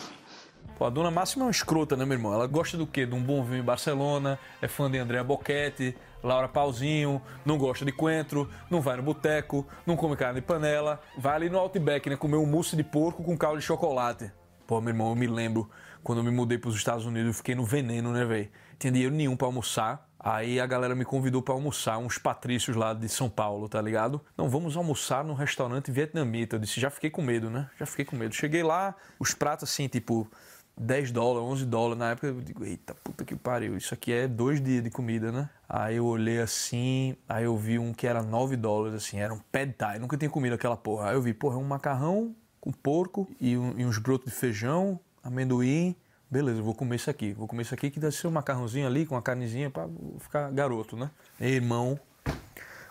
Pô, 0.75 0.85
a 0.85 0.89
dona 0.89 1.11
Máxima 1.11 1.43
é 1.43 1.45
uma 1.45 1.51
escrota, 1.51 1.95
né, 1.95 2.03
meu 2.03 2.17
irmão? 2.17 2.33
Ela 2.33 2.47
gosta 2.47 2.75
do 2.75 2.87
quê? 2.87 3.05
De 3.05 3.13
um 3.13 3.21
bom 3.21 3.43
vinho 3.43 3.59
em 3.59 3.63
Barcelona, 3.63 4.39
é 4.59 4.67
fã 4.67 4.89
de 4.89 4.97
Andrea 4.97 5.23
Boquete, 5.23 5.95
Laura 6.23 6.47
Pauzinho, 6.47 7.21
não 7.45 7.59
gosta 7.59 7.85
de 7.85 7.91
coentro, 7.91 8.49
não 8.71 8.81
vai 8.81 8.97
no 8.97 9.03
boteco, 9.03 9.67
não 9.85 9.95
come 9.95 10.15
carne 10.15 10.41
de 10.41 10.47
panela, 10.47 10.99
vai 11.15 11.35
ali 11.35 11.47
no 11.47 11.59
Outback, 11.59 12.09
né, 12.09 12.15
comer 12.15 12.37
um 12.37 12.47
mousse 12.47 12.75
de 12.75 12.83
porco 12.83 13.23
com 13.23 13.37
caldo 13.37 13.59
de 13.59 13.63
chocolate. 13.63 14.31
Pô, 14.65 14.81
meu 14.81 14.89
irmão, 14.89 15.09
eu 15.09 15.15
me 15.15 15.27
lembro 15.27 15.69
quando 16.01 16.17
eu 16.17 16.23
me 16.23 16.31
mudei 16.31 16.57
para 16.57 16.71
os 16.71 16.75
Estados 16.75 17.05
Unidos, 17.05 17.27
eu 17.27 17.33
fiquei 17.35 17.53
no 17.53 17.63
veneno, 17.63 18.11
né, 18.11 18.25
velho? 18.25 18.49
Tinha 18.81 18.91
dinheiro 18.91 19.13
nenhum 19.13 19.35
para 19.37 19.45
almoçar. 19.47 20.09
Aí 20.19 20.59
a 20.59 20.65
galera 20.65 20.95
me 20.95 21.05
convidou 21.05 21.39
para 21.41 21.53
almoçar, 21.53 21.99
uns 21.99 22.17
patrícios 22.17 22.75
lá 22.75 22.93
de 22.95 23.07
São 23.07 23.29
Paulo, 23.29 23.69
tá 23.69 23.79
ligado? 23.79 24.19
Não, 24.35 24.49
vamos 24.49 24.75
almoçar 24.75 25.23
num 25.23 25.35
restaurante 25.35 25.91
vietnamita. 25.91 26.55
Eu 26.55 26.59
disse, 26.59 26.79
já 26.81 26.89
fiquei 26.89 27.11
com 27.11 27.21
medo, 27.21 27.47
né? 27.47 27.69
Já 27.79 27.85
fiquei 27.85 28.05
com 28.05 28.15
medo. 28.15 28.33
Cheguei 28.33 28.63
lá, 28.63 28.95
os 29.19 29.35
pratos 29.35 29.69
assim, 29.69 29.87
tipo, 29.87 30.27
10 30.75 31.11
dólares, 31.11 31.47
11 31.47 31.65
dólares. 31.67 31.99
Na 31.99 32.09
época 32.11 32.25
eu 32.27 32.41
digo, 32.41 32.65
eita 32.65 32.95
puta 32.95 33.23
que 33.23 33.35
pariu, 33.35 33.77
isso 33.77 33.93
aqui 33.93 34.11
é 34.11 34.27
dois 34.27 34.59
dias 34.59 34.83
de 34.83 34.89
comida, 34.89 35.31
né? 35.31 35.47
Aí 35.69 35.97
eu 35.97 36.05
olhei 36.07 36.39
assim, 36.39 37.15
aí 37.29 37.43
eu 37.43 37.55
vi 37.55 37.77
um 37.77 37.93
que 37.93 38.07
era 38.07 38.23
9 38.23 38.55
dólares, 38.55 38.95
assim, 38.95 39.19
era 39.19 39.31
um 39.33 39.39
pad 39.51 39.73
thai. 39.73 39.99
Nunca 39.99 40.17
tinha 40.17 40.29
comido 40.29 40.53
aquela 40.53 40.75
porra. 40.75 41.09
Aí 41.09 41.15
eu 41.15 41.21
vi, 41.21 41.33
porra, 41.35 41.55
é 41.55 41.59
um 41.59 41.63
macarrão 41.67 42.35
com 42.59 42.71
porco 42.71 43.27
e, 43.39 43.55
um- 43.55 43.73
e 43.77 43.85
uns 43.85 43.99
brotos 43.99 44.31
de 44.31 44.37
feijão, 44.37 44.99
amendoim. 45.23 45.95
Beleza, 46.31 46.61
vou 46.61 46.73
comer 46.73 46.95
isso 46.95 47.09
aqui. 47.09 47.33
Vou 47.33 47.45
comer 47.45 47.63
isso 47.63 47.73
aqui 47.73 47.91
que 47.91 47.99
deve 47.99 48.15
ser 48.15 48.25
um 48.25 48.31
macarrãozinho 48.31 48.87
ali 48.87 49.05
com 49.05 49.15
uma 49.15 49.21
carnezinha 49.21 49.69
pra 49.69 49.89
ficar 50.17 50.49
garoto, 50.49 50.95
né? 50.95 51.11
Irmão, 51.37 51.99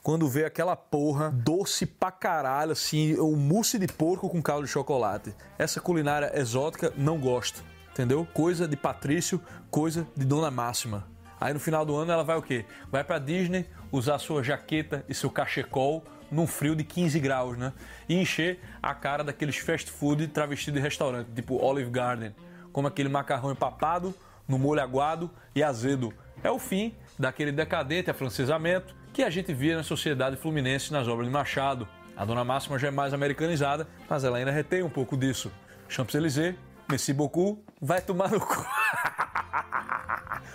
quando 0.03 0.29
vê 0.29 0.45
aquela 0.45 0.77
porra 0.77 1.31
doce 1.31 1.87
pra 1.87 2.11
caralho, 2.11 2.73
assim, 2.73 3.15
o 3.15 3.35
mousse 3.35 3.79
de 3.79 3.87
porco 3.87 4.29
com 4.29 4.43
caldo 4.43 4.67
de 4.67 4.71
chocolate. 4.71 5.35
Essa 5.59 5.81
culinária 5.81 6.31
exótica, 6.39 6.93
não 6.99 7.19
gosto, 7.19 7.65
entendeu? 7.91 8.29
Coisa 8.35 8.69
de 8.69 8.77
Patrício, 8.77 9.41
coisa 9.71 10.07
de 10.15 10.27
Dona 10.27 10.51
Máxima. 10.51 11.07
Aí 11.41 11.55
no 11.55 11.61
final 11.61 11.87
do 11.87 11.97
ano 11.97 12.13
ela 12.13 12.23
vai 12.23 12.37
o 12.37 12.43
quê? 12.43 12.67
Vai 12.93 13.03
pra 13.03 13.19
Disney 13.19 13.65
usar 13.91 14.19
sua 14.19 14.43
jaqueta 14.43 15.03
e 15.09 15.15
seu 15.15 15.31
cachecol 15.31 16.05
num 16.31 16.47
frio 16.47 16.77
de 16.77 16.85
15 16.85 17.19
graus, 17.19 17.57
né? 17.57 17.73
E 18.07 18.17
encher 18.17 18.61
a 18.83 18.95
cara 18.95 19.25
daqueles 19.25 19.57
fast 19.57 19.91
food 19.91 20.29
travestido 20.29 20.77
de 20.77 20.83
restaurante, 20.83 21.29
tipo 21.35 21.57
Olive 21.57 21.91
Garden. 21.91 22.35
Como 22.73 22.89
aquele 22.89 23.09
macarrão 23.09 23.51
empapado, 23.51 24.15
no 24.49 24.59
molho 24.59 24.83
aguado 24.83 25.31
e 25.55 25.63
azedo. 25.63 26.13
É 26.43 26.51
o 26.51 26.59
fim 26.59 26.95
daquele 27.19 27.53
decadente 27.53 28.11
afrancesamento 28.11 28.95
que 29.13 29.23
a 29.23 29.31
gente 29.31 29.53
via 29.53 29.77
na 29.77 29.83
sociedade 29.83 30.37
fluminense 30.37 30.93
nas 30.93 31.07
obras 31.07 31.27
de 31.27 31.33
Machado. 31.33 31.87
A 32.17 32.25
Dona 32.25 32.45
Máxima 32.45 32.79
já 32.79 32.89
é 32.89 32.91
mais 32.91 33.15
americanizada, 33.15 33.87
mas 34.09 34.25
ela 34.25 34.39
ainda 34.39 34.51
retém 34.51 34.83
um 34.83 34.91
pouco 34.91 35.17
disso. 35.17 35.51
Champs-Élysées, 35.89 36.55
Messi 36.91 37.13
Boku, 37.13 37.63
vai 37.81 38.01
tomar 38.01 38.31
no 38.31 38.41
cu. 38.41 38.57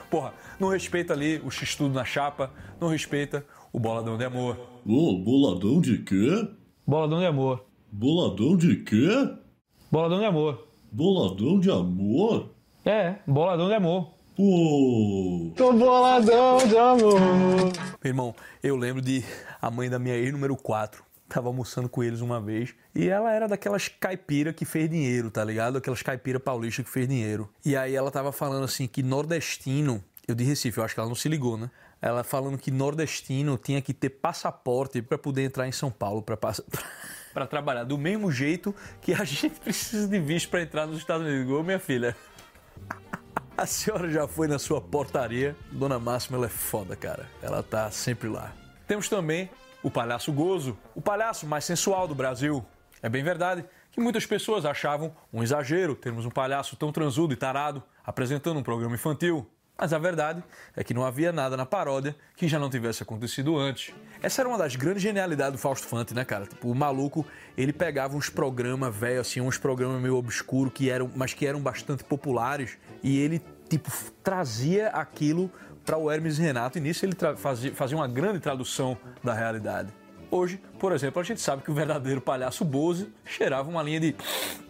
Porra, 0.10 0.34
não 0.60 0.69
respeita 0.69 1.13
ali 1.13 1.41
o 1.43 1.50
x-tudo 1.50 1.93
na 1.93 2.05
chapa, 2.05 2.51
não 2.79 2.89
respeita 2.89 3.45
o 3.74 3.79
boladão 3.79 4.17
de 4.17 4.24
amor. 4.24 4.57
Ô, 4.86 5.17
boladão 5.17 5.81
de 5.81 6.00
quê? 6.00 6.48
Boladão 6.86 7.19
de 7.19 7.25
amor. 7.25 7.65
Boladão 7.91 8.55
de 8.55 8.77
quê? 8.77 9.10
Boladão 9.91 10.19
de 10.19 10.25
amor. 10.25 10.67
Boladão 10.95 11.59
de 11.59 11.69
amor? 11.69 12.51
É, 12.85 13.15
boladão 13.27 13.67
de 13.67 13.73
amor. 13.73 14.11
Pô, 14.33 15.51
Tô 15.53 15.73
boladão 15.73 16.57
de 16.65 16.77
amor. 16.77 17.19
Meu 18.01 18.11
irmão, 18.11 18.33
eu 18.63 18.77
lembro 18.77 19.01
de 19.01 19.21
a 19.61 19.69
mãe 19.69 19.89
da 19.89 19.99
minha 19.99 20.15
ex 20.15 20.31
número 20.31 20.55
4. 20.55 21.03
Tava 21.27 21.49
almoçando 21.49 21.89
com 21.89 22.01
eles 22.01 22.21
uma 22.21 22.39
vez. 22.39 22.73
E 22.95 23.09
ela 23.09 23.29
era 23.33 23.45
daquelas 23.45 23.89
caipira 23.89 24.53
que 24.53 24.63
fez 24.63 24.89
dinheiro, 24.89 25.29
tá 25.29 25.43
ligado? 25.43 25.79
Aquelas 25.79 26.01
caipira 26.01 26.39
paulista 26.39 26.81
que 26.81 26.89
fez 26.89 27.09
dinheiro. 27.09 27.49
E 27.65 27.75
aí 27.75 27.93
ela 27.93 28.09
tava 28.09 28.31
falando 28.31 28.63
assim 28.63 28.87
que 28.87 29.03
nordestino. 29.03 30.01
Eu 30.25 30.33
de 30.33 30.45
Recife, 30.45 30.77
eu 30.77 30.85
acho 30.85 30.93
que 30.93 30.99
ela 31.01 31.09
não 31.09 31.15
se 31.15 31.27
ligou, 31.27 31.57
né? 31.57 31.69
Ela 32.01 32.23
falando 32.23 32.57
que 32.57 32.71
nordestino 32.71 33.57
tinha 33.57 33.81
que 33.81 33.93
ter 33.93 34.11
passaporte 34.11 35.01
pra 35.01 35.17
poder 35.17 35.43
entrar 35.43 35.67
em 35.67 35.73
São 35.73 35.91
Paulo 35.91 36.21
pra 36.21 36.37
passar. 36.37 36.63
Pra 37.35 37.45
trabalhar 37.45 37.83
do 37.83 37.97
mesmo 37.97 38.31
jeito 38.31 38.73
que 39.01 39.13
a 39.13 39.23
gente 39.25 39.59
precisa 39.59 40.07
de 40.07 40.19
visto 40.19 40.49
pra 40.49 40.61
entrar 40.61 40.87
nos 40.87 40.97
Estados 40.97 41.27
Unidos. 41.27 41.51
Ô, 41.51 41.61
minha 41.61 41.79
filha. 41.79 42.15
A 43.57 43.65
senhora 43.65 44.09
já 44.09 44.25
foi 44.25 44.47
na 44.47 44.57
sua 44.57 44.79
portaria. 44.79 45.55
Dona 45.71 45.99
Máxima, 45.99 46.37
ela 46.37 46.45
é 46.45 46.49
foda, 46.49 46.95
cara. 46.95 47.29
Ela 47.41 47.61
tá 47.61 47.91
sempre 47.91 48.27
lá. 48.27 48.53
Temos 48.87 49.09
também 49.09 49.49
o 49.83 49.91
Palhaço 49.91 50.31
Gozo, 50.31 50.77
o 50.93 51.01
palhaço 51.01 51.45
mais 51.45 51.63
sensual 51.63 52.07
do 52.07 52.15
Brasil. 52.15 52.65
É 53.01 53.07
bem 53.07 53.23
verdade 53.23 53.63
que 53.91 54.01
muitas 54.01 54.25
pessoas 54.25 54.65
achavam 54.65 55.13
um 55.31 55.43
exagero 55.43 55.95
termos 55.95 56.25
um 56.25 56.29
palhaço 56.29 56.75
tão 56.75 56.91
transudo 56.91 57.33
e 57.33 57.37
tarado 57.37 57.83
apresentando 58.03 58.59
um 58.59 58.63
programa 58.63 58.95
infantil. 58.95 59.49
Mas 59.77 59.91
a 59.91 59.98
verdade 59.98 60.41
é 60.75 60.84
que 60.84 60.94
não 60.94 61.05
havia 61.05 61.32
nada 61.32 61.58
na 61.58 61.65
paródia 61.65 62.15
que 62.36 62.48
já 62.48 62.58
não 62.58 62.70
tivesse 62.70 63.03
acontecido 63.03 63.58
antes. 63.58 63.94
Essa 64.22 64.41
era 64.41 64.50
uma 64.50 64.58
das 64.58 64.75
grandes 64.75 65.03
genialidades 65.03 65.53
do 65.53 65.58
Fausto 65.58 65.86
Fante, 65.86 66.13
né, 66.13 66.24
cara? 66.24 66.46
Tipo, 66.46 66.72
o 66.72 66.75
maluco, 66.75 67.25
ele 67.58 67.74
pegava 67.74 68.15
uns 68.15 68.29
programas 68.29 68.96
velho 68.96 69.20
assim, 69.20 69.41
uns 69.41 69.58
programas 69.58 70.01
meio 70.01 70.15
obscuros 70.15 70.72
que 70.74 70.89
eram, 70.89 71.12
mas 71.13 71.34
que 71.34 71.46
eram 71.46 71.60
bastante 71.60 72.03
populares 72.03 72.77
e 73.03 73.20
ele 73.20 73.41
tipo 73.70 73.91
trazia 74.24 74.88
aquilo 74.89 75.51
para 75.86 75.98
o 75.98 76.10
Hermes 76.10 76.39
e 76.39 76.41
Renato 76.41 76.77
e 76.77 76.82
nisso 76.82 77.05
ele 77.05 77.15
fazia, 77.38 77.74
fazia 77.75 77.98
uma 77.98 78.08
grande 78.08 78.39
tradução 78.39 78.98
da 79.24 79.34
realidade. 79.34 79.94
Hoje, 80.32 80.60
por 80.79 80.91
exemplo, 80.91 81.22
a 81.22 81.24
gente 81.24 81.41
sabe 81.41 81.62
que 81.63 81.70
o 81.70 81.74
verdadeiro 81.74 82.22
palhaço 82.22 82.65
Bozo 82.65 83.12
cheirava 83.24 83.70
uma 83.70 83.84
linha 83.84 84.00
de 84.00 84.15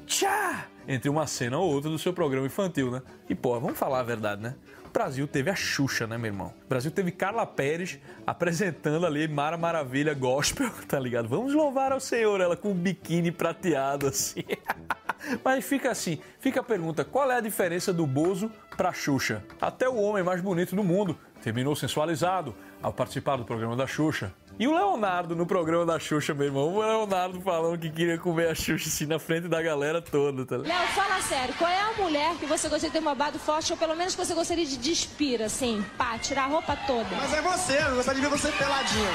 tchá 0.05 0.65
entre 0.87 1.09
uma 1.09 1.25
cena 1.25 1.57
ou 1.57 1.71
outra 1.71 1.89
do 1.89 1.97
seu 1.97 2.13
programa 2.13 2.45
infantil, 2.45 2.91
né? 2.91 3.01
E 3.29 3.35
pô, 3.35 3.59
vamos 3.59 3.77
falar 3.77 3.99
a 3.99 4.03
verdade, 4.03 4.41
né? 4.41 4.55
Brasil 4.95 5.27
teve 5.27 5.49
a 5.49 5.55
Xuxa, 5.55 6.07
né, 6.07 6.17
meu 6.17 6.27
irmão? 6.27 6.53
O 6.63 6.69
Brasil 6.69 6.89
teve 6.89 7.11
Carla 7.11 7.45
Pérez 7.45 7.99
apresentando 8.25 9.05
ali 9.05 9.27
Mara 9.27 9.57
Maravilha 9.57 10.13
Gospel, 10.13 10.71
tá 10.87 10.97
ligado? 10.97 11.27
Vamos 11.27 11.53
louvar 11.53 11.91
ao 11.91 11.99
Senhor, 11.99 12.39
ela 12.39 12.55
com 12.55 12.69
um 12.71 12.73
biquíni 12.73 13.29
prateado 13.29 14.07
assim. 14.07 14.45
Mas 15.43 15.65
fica 15.65 15.91
assim, 15.91 16.19
fica 16.39 16.61
a 16.61 16.63
pergunta, 16.63 17.03
qual 17.03 17.29
é 17.29 17.35
a 17.35 17.41
diferença 17.41 17.91
do 17.91 18.07
Bozo 18.07 18.49
pra 18.77 18.93
Xuxa? 18.93 19.43
Até 19.59 19.89
o 19.89 19.95
homem 19.95 20.23
mais 20.23 20.39
bonito 20.39 20.77
do 20.77 20.83
mundo 20.83 21.17
terminou 21.41 21.75
sensualizado 21.75 22.55
ao 22.81 22.93
participar 22.93 23.35
do 23.35 23.43
programa 23.43 23.75
da 23.75 23.85
Xuxa. 23.85 24.33
E 24.57 24.69
o 24.69 24.73
Leonardo 24.73 25.35
no 25.35 25.45
programa 25.45 25.85
da 25.85 25.99
Xuxa, 25.99 26.33
meu 26.33 26.45
irmão, 26.45 26.73
o 26.73 26.79
Leonardo 26.79 27.41
falando 27.41 27.77
que 27.77 27.89
queria 27.89 28.17
comer 28.17 28.47
a 28.47 28.55
Xuxa 28.55 28.87
assim 28.87 29.05
na 29.05 29.19
frente 29.19 29.49
da 29.49 29.61
galera 29.61 30.01
toda, 30.01 30.45
tá 30.45 30.55
ligado? 30.55 30.79
Léo, 30.79 30.87
fala 30.89 31.21
sério, 31.21 31.53
qual 31.55 31.69
é 31.69 31.81
a 31.81 31.93
mulher 32.01 32.35
que 32.37 32.45
você 32.45 32.69
gostaria 32.69 32.89
de 32.89 32.93
ter 32.93 33.01
um 33.01 33.03
babado 33.03 33.37
forte, 33.37 33.73
ou 33.73 33.77
pelo 33.77 33.97
menos 33.97 34.15
que 34.15 34.25
você 34.25 34.33
gostaria 34.33 34.65
de 34.65 34.77
despir, 34.77 35.41
assim, 35.41 35.83
pá, 35.97 36.17
tirar 36.17 36.45
a 36.45 36.47
roupa 36.47 36.73
toda? 36.87 37.05
Mas 37.17 37.33
é 37.33 37.41
você, 37.41 37.83
eu 37.83 37.95
gostaria 37.95 38.21
de 38.21 38.29
ver 38.29 38.37
você 38.37 38.49
peladinho. 38.53 39.09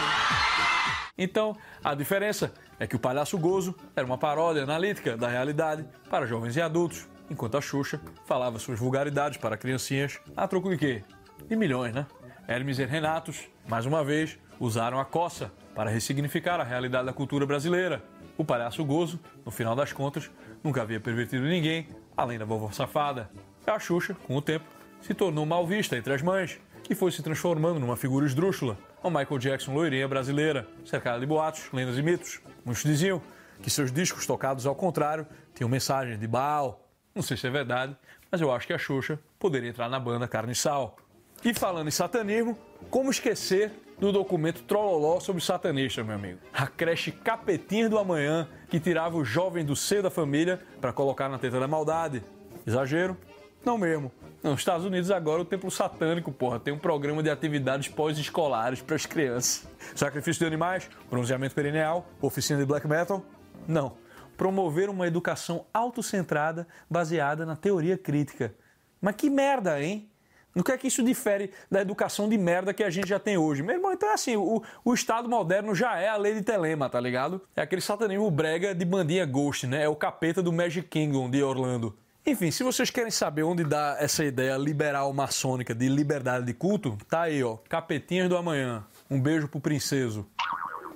Então, 1.17 1.57
a 1.83 1.95
diferença 1.95 2.53
é 2.79 2.87
que 2.87 2.97
o 2.97 2.99
Palhaço 2.99 3.39
Gozo 3.39 3.75
era 3.97 4.05
uma 4.05 4.19
paródia 4.19 4.65
analítica 4.65 5.17
da 5.17 5.29
realidade 5.29 5.87
para 6.11 6.27
jovens 6.27 6.55
e 6.55 6.61
adultos, 6.61 7.09
enquanto 7.31 7.57
a 7.57 7.63
Xuxa 7.63 7.99
falava 8.27 8.59
suas 8.59 8.79
vulgaridades 8.79 9.39
para 9.39 9.57
criancinhas 9.57 10.19
a 10.37 10.47
troco 10.47 10.69
de 10.69 10.77
quê? 10.77 11.03
De 11.49 11.57
milhões, 11.57 11.95
né? 11.95 12.07
Hermes 12.47 12.79
e 12.79 12.85
Renatos, 12.85 13.49
mais 13.67 13.87
uma 13.87 14.05
vez, 14.05 14.39
usaram 14.61 15.00
a 15.00 15.05
coça 15.05 15.50
para 15.75 15.88
ressignificar 15.88 16.61
a 16.61 16.64
realidade 16.64 17.07
da 17.07 17.12
cultura 17.12 17.47
brasileira. 17.47 18.05
O 18.37 18.45
Palhaço 18.45 18.85
Gozo, 18.85 19.19
no 19.45 19.50
final 19.50 19.75
das 19.75 19.93
contas, 19.93 20.31
nunca 20.62 20.83
havia 20.83 21.00
pervertido 21.00 21.47
ninguém, 21.47 21.88
além 22.14 22.38
da 22.38 22.45
vovó 22.45 22.71
safada. 22.71 23.31
A 23.67 23.79
Xuxa, 23.79 24.14
com 24.26 24.37
o 24.37 24.43
tempo, 24.43 24.67
se 25.00 25.14
tornou 25.14 25.47
mal 25.47 25.67
vista 25.67 25.97
entre 25.97 26.12
as 26.12 26.21
mães 26.21 26.61
e 26.88 26.95
foi 26.95 27.11
se 27.11 27.23
transformando 27.23 27.81
numa 27.81 27.97
figura 27.97 28.26
esdrúxula, 28.26 28.76
uma 29.02 29.21
Michael 29.21 29.38
Jackson 29.38 29.73
loirinha 29.73 30.07
brasileira, 30.07 30.69
cercada 30.85 31.21
de 31.21 31.26
boatos, 31.26 31.71
lendas 31.73 31.97
e 31.97 32.02
mitos. 32.02 32.40
Muitos 32.64 32.83
diziam 32.83 33.23
que 33.62 33.71
seus 33.71 33.90
discos 33.93 34.26
tocados 34.26 34.67
ao 34.67 34.75
contrário 34.75 35.26
tinham 35.55 35.69
mensagens 35.69 36.19
de 36.19 36.26
Baal. 36.26 36.87
Não 37.14 37.23
sei 37.23 37.37
se 37.37 37.47
é 37.47 37.50
verdade, 37.50 37.97
mas 38.31 38.40
eu 38.40 38.52
acho 38.52 38.67
que 38.67 38.73
a 38.73 38.79
Xuxa 38.79 39.19
poderia 39.38 39.71
entrar 39.71 39.88
na 39.88 39.99
banda 39.99 40.29
Carne 40.29 40.52
e 40.52 40.57
Sal. 40.57 40.97
E 41.45 41.55
falando 41.55 41.88
em 41.88 41.93
satanismo, 41.93 42.59
como 42.90 43.11
esquecer 43.11 43.73
do 44.00 44.11
documento 44.11 44.62
Trololó 44.62 45.21
sobre 45.21 45.42
satanistas, 45.42 46.04
meu 46.04 46.14
amigo. 46.14 46.38
A 46.52 46.66
creche 46.66 47.12
Capetinhas 47.12 47.90
do 47.90 47.99
Amanhã, 47.99 48.49
que 48.71 48.80
tirava 48.80 49.16
o 49.16 49.25
jovem 49.25 49.64
do 49.64 49.76
seio 49.76 50.02
da 50.02 50.11
família 50.11 50.59
para 50.80 50.92
colocar 50.92 51.28
na 51.28 51.38
teta 51.38 51.61
da 51.61 51.69
maldade. 51.69 52.23
Exagero? 52.66 53.16
Não 53.62 53.76
mesmo. 53.76 54.11
Nos 54.42 54.61
Estados 54.61 54.87
Unidos 54.87 55.11
agora 55.11 55.42
o 55.42 55.45
templo 55.45 55.71
satânico, 55.71 56.33
porra, 56.33 56.59
tem 56.59 56.73
um 56.73 56.78
programa 56.78 57.23
de 57.23 57.28
atividades 57.28 57.88
pós-escolares 57.88 58.80
para 58.80 58.97
as 58.97 59.04
crianças. 59.04 59.69
Sacrifício 59.95 60.40
de 60.40 60.47
animais, 60.47 60.88
bronzeamento 61.11 61.54
perineal, 61.54 62.09
oficina 62.23 62.59
de 62.59 62.64
black 62.64 62.88
metal? 62.88 63.23
Não. 63.69 63.99
Promover 64.35 64.88
uma 64.88 65.07
educação 65.07 65.66
autocentrada 65.75 66.66
baseada 66.88 67.45
na 67.45 67.54
teoria 67.54 67.99
crítica. 67.99 68.54
Mas 68.99 69.16
que 69.16 69.28
merda, 69.28 69.83
hein? 69.83 70.10
No 70.54 70.64
que 70.64 70.73
é 70.73 70.78
que 70.78 70.88
isso 70.88 71.02
difere 71.02 71.50
da 71.71 71.80
educação 71.80 72.28
de 72.28 72.37
merda 72.37 72.75
que 72.75 72.83
a 72.83 72.90
gente 72.90 73.09
já 73.09 73.19
tem 73.19 73.38
hoje? 73.38 73.62
Meu 73.62 73.76
irmão, 73.76 73.92
então 73.92 74.09
é 74.09 74.14
assim, 74.14 74.37
o, 74.37 74.62
o 74.85 74.95
Estado 74.95 75.28
moderno 75.28 75.75
já 75.75 75.97
é 75.99 76.09
a 76.09 76.16
lei 76.16 76.35
de 76.35 76.42
Telema, 76.42 76.88
tá 76.88 76.99
ligado? 77.00 77.40
É 77.54 77.62
aquele 77.62 77.80
satanismo 77.80 78.30
brega 78.30 78.75
de 78.75 78.85
bandinha 78.85 79.25
Ghost, 79.25 79.66
né? 79.66 79.85
É 79.85 79.88
o 79.88 79.95
capeta 79.95 80.42
do 80.42 80.52
Magic 80.52 80.88
Kingdom 80.88 81.30
de 81.30 81.42
Orlando. 81.42 81.97
Enfim, 82.26 82.50
se 82.50 82.62
vocês 82.62 82.90
querem 82.90 83.11
saber 83.11 83.45
onde 83.45 83.64
dá 83.64 83.97
essa 83.99 84.25
ideia 84.25 84.57
liberal 84.57 85.12
maçônica 85.12 85.75
de 85.75 85.88
liberdade 85.88 86.45
de 86.45 86.52
culto, 86.52 86.99
tá 87.09 87.23
aí, 87.23 87.42
ó, 87.42 87.57
Capetinhas 87.69 88.28
do 88.28 88.37
Amanhã. 88.37 88.85
Um 89.11 89.21
beijo 89.21 89.49
pro 89.49 89.61
princeso. 89.61 90.26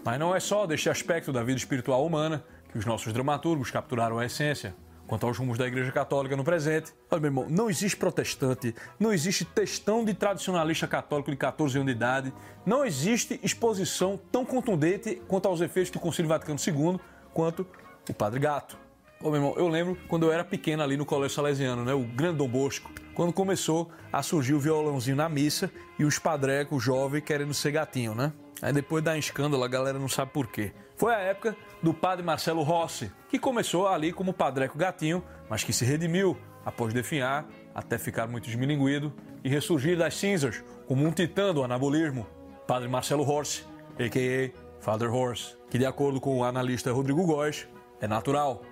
Mas 0.05 0.19
não 0.19 0.35
é 0.35 0.41
só 0.41 0.67
deste 0.67 0.91
aspecto 0.91 1.33
da 1.33 1.43
vida 1.43 1.59
espiritual 1.59 2.05
humana 2.05 2.45
que 2.71 2.79
os 2.79 2.85
nossos 2.85 3.13
dramaturgos 3.13 3.71
capturaram 3.71 4.19
a 4.19 4.27
essência. 4.27 4.75
Quanto 5.07 5.27
aos 5.27 5.37
rumos 5.37 5.59
da 5.59 5.67
Igreja 5.67 5.93
Católica 5.93 6.37
no 6.37 6.43
presente, 6.43 6.93
olha, 7.11 7.21
meu 7.21 7.29
irmão, 7.29 7.47
não 7.49 7.69
existe 7.69 7.97
protestante, 7.97 8.75
não 8.99 9.13
existe 9.13 9.45
textão 9.45 10.05
de 10.05 10.15
tradicionalista 10.15 10.87
católico 10.87 11.31
de 11.31 11.37
14 11.37 11.77
anos 11.77 11.87
de 11.87 11.93
idade, 11.93 12.33
não 12.65 12.85
existe 12.85 13.39
exposição 13.43 14.19
tão 14.33 14.45
contundente 14.47 15.21
quanto 15.29 15.47
aos 15.47 15.61
efeitos 15.61 15.91
do 15.91 16.01
Concílio 16.01 16.29
Vaticano 16.29 16.59
II 16.59 16.99
quanto 17.35 17.67
o 18.09 18.15
Padre 18.15 18.41
Gato. 18.41 18.79
Ô, 19.21 19.31
meu 19.31 19.37
irmão, 19.37 19.55
eu 19.57 19.69
lembro 19.69 19.97
quando 20.09 20.27
eu 20.27 20.33
era 20.33 20.45
pequeno 20.45 20.83
ali 20.83 20.97
no 20.97 21.05
Colégio 21.05 21.35
Salesiano, 21.35 21.85
né, 21.85 21.93
o 21.93 22.05
Grande 22.05 22.39
Dom 22.39 22.49
Bosco, 22.49 22.91
quando 23.15 23.33
começou 23.33 23.91
a 24.13 24.23
surgir 24.23 24.55
o 24.55 24.61
violãozinho 24.61 25.17
na 25.17 25.29
missa 25.29 25.71
e 25.99 26.05
os 26.05 26.19
padrecos 26.19 26.83
jovens 26.83 27.23
querendo 27.23 27.55
ser 27.55 27.73
gatinho, 27.73 28.15
né? 28.15 28.33
Aí 28.61 28.73
depois 28.73 29.05
dá 29.05 29.13
um 29.13 29.17
escândalo, 29.17 29.63
a 29.63 29.69
galera 29.69 29.99
não 29.99 30.09
sabe 30.09 30.33
por 30.33 30.47
quê. 30.47 30.73
Foi 30.97 31.15
a 31.15 31.19
época 31.19 31.57
do 31.83 31.93
padre 31.93 32.25
Marcelo 32.25 32.63
Rossi, 32.63 33.11
que 33.29 33.39
começou 33.39 33.89
ali 33.89 34.13
como 34.13 34.33
padreco 34.33 34.79
gatinho, 34.79 35.25
mas 35.49 35.65
que 35.65 35.73
se 35.73 35.85
redimiu 35.85 36.37
após 36.65 36.95
definhar 36.95 37.47
até 37.75 37.99
ficar 37.99 38.27
muito 38.27 38.49
esmilinguido 38.49 39.13
e 39.43 39.49
ressurgir 39.49 39.99
das 39.99 40.15
cinzas 40.15 40.63
como 40.87 41.05
um 41.05 41.11
titã 41.11 41.53
do 41.53 41.65
anabolismo. 41.65 42.27
Padre 42.67 42.89
Marcelo 42.89 43.25
Rossi, 43.25 43.65
a.k.a. 43.99 44.65
Father 44.81 45.13
Horse, 45.13 45.57
que 45.71 45.79
de 45.79 45.87
acordo 45.87 46.21
com 46.21 46.39
o 46.39 46.45
analista 46.45 46.93
Rodrigo 46.93 47.27
Góes, 47.27 47.67
é 48.01 48.07
natural. 48.07 48.63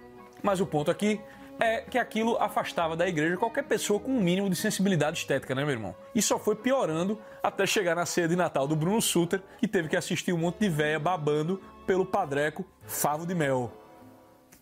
Mas 0.43 0.61
o 0.61 0.67
ponto 0.67 0.91
aqui 0.91 1.21
é 1.59 1.81
que 1.81 1.99
aquilo 1.99 2.37
afastava 2.39 2.97
da 2.97 3.09
igreja 3.09 3.37
qualquer 3.37 3.65
pessoa 3.65 3.99
com 3.99 4.11
um 4.11 4.21
mínimo 4.21 4.51
de 4.51 4.57
sensibilidade 4.57 5.19
estética, 5.19 5.55
né, 5.55 5.65
meu 5.65 5.73
irmão? 5.73 5.95
E 6.15 6.21
só 6.21 6.39
foi 6.39 6.55
piorando 6.55 7.19
até 7.43 7.67
chegar 7.67 7.95
na 7.95 8.05
ceia 8.05 8.29
de 8.29 8.37
Natal 8.37 8.67
do 8.67 8.77
Bruno 8.77 9.01
Suter, 9.01 9.43
que 9.59 9.67
teve 9.67 9.89
que 9.89 9.97
assistir 9.97 10.33
um 10.33 10.39
monte 10.39 10.59
de 10.59 10.69
véia 10.69 10.99
babando 10.99 11.61
pelo 11.87 12.07
padreco 12.07 12.65
Favo 12.87 13.27
de 13.27 13.35
Mel. 13.35 13.73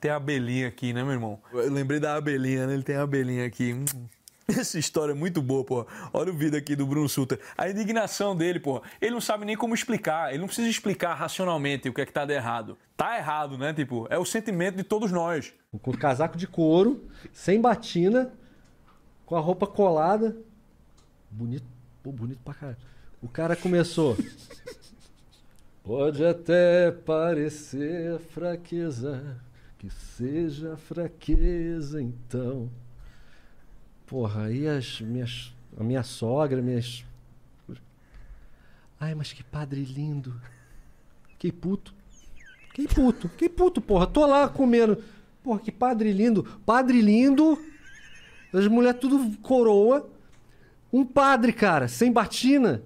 Tem 0.01 0.11
a 0.11 0.17
abelhinha 0.17 0.69
aqui, 0.69 0.93
né, 0.93 1.03
meu 1.03 1.13
irmão? 1.13 1.39
Eu 1.53 1.71
lembrei 1.71 2.01
da 2.01 2.17
abelhinha, 2.17 2.67
né? 2.67 2.75
Ele 2.75 2.83
tem 2.83 2.97
a 2.97 3.03
abelhinha 3.03 3.47
aqui. 3.47 3.75
Hum. 3.75 3.85
Essa 4.49 4.79
história 4.79 5.13
é 5.13 5.15
muito 5.15 5.41
boa, 5.41 5.63
pô. 5.65 5.87
Olha 6.13 6.33
o 6.33 6.37
vídeo 6.37 6.59
aqui 6.59 6.75
do 6.75 6.87
Bruno 6.87 7.09
Suter. 7.09 7.39
A 7.57 7.69
indignação 7.69 8.35
dele, 8.35 8.59
pô. 8.59 8.83
Ele 9.01 9.13
não 9.13 9.21
sabe 9.21 9.45
nem 9.45 9.57
como 9.57 9.75
explicar. 9.75 10.31
Ele 10.31 10.39
não 10.39 10.47
precisa 10.47 10.69
explicar 10.69 11.15
racionalmente 11.15 11.89
o 11.89 11.95
que 11.95 12.01
é 12.01 12.07
que 12.07 12.13
tá 12.13 12.25
de 12.25 12.33
errado. 12.33 12.77
Tá 12.97 13.17
errado, 13.17 13.57
né? 13.57 13.73
Tipo, 13.73 14.07
é 14.11 14.19
o 14.19 14.25
sentimento 14.25 14.77
de 14.77 14.83
todos 14.83 15.13
nós. 15.13 15.53
Com 15.83 15.93
casaco 15.93 16.37
de 16.37 16.47
couro, 16.47 17.09
sem 17.33 17.61
batina, 17.61 18.33
com 19.25 19.37
a 19.37 19.41
roupa 19.41 19.67
colada. 19.67 20.37
Bonito, 21.31 21.67
pô, 22.03 22.11
bonito 22.11 22.41
pra 22.45 22.55
caralho. 22.55 22.79
O 23.23 23.29
cara 23.29 23.55
começou. 23.55 24.17
Pode 25.91 26.25
até 26.25 26.93
parecer 26.93 28.21
fraqueza, 28.21 29.43
que 29.77 29.91
seja 29.91 30.77
fraqueza 30.77 32.01
então. 32.01 32.71
Porra, 34.07 34.45
aí 34.45 34.69
as 34.69 35.01
minhas. 35.01 35.53
A 35.77 35.83
minha 35.83 36.05
sogra, 36.05 36.63
minhas. 36.63 37.05
Ai, 39.01 39.17
mas 39.17 39.33
que 39.33 39.43
padre 39.43 39.83
lindo. 39.83 40.41
Que 41.41 41.51
puto. 41.51 41.93
Que 42.73 42.87
puto. 42.87 43.29
Que 43.31 43.49
puto, 43.49 43.81
porra. 43.81 44.07
Tô 44.07 44.25
lá 44.25 44.49
comendo. 44.49 45.03
Porra, 45.43 45.59
que 45.59 45.73
padre 45.73 46.13
lindo. 46.13 46.45
Padre 46.65 47.03
lindo. 47.03 47.59
As 48.55 48.69
mulheres 48.69 49.01
tudo 49.01 49.37
coroa. 49.39 50.09
Um 50.93 51.05
padre, 51.05 51.53
cara, 51.53 51.89
sem 51.89 52.13
batina. 52.13 52.81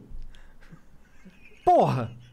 Porra. 1.62 2.24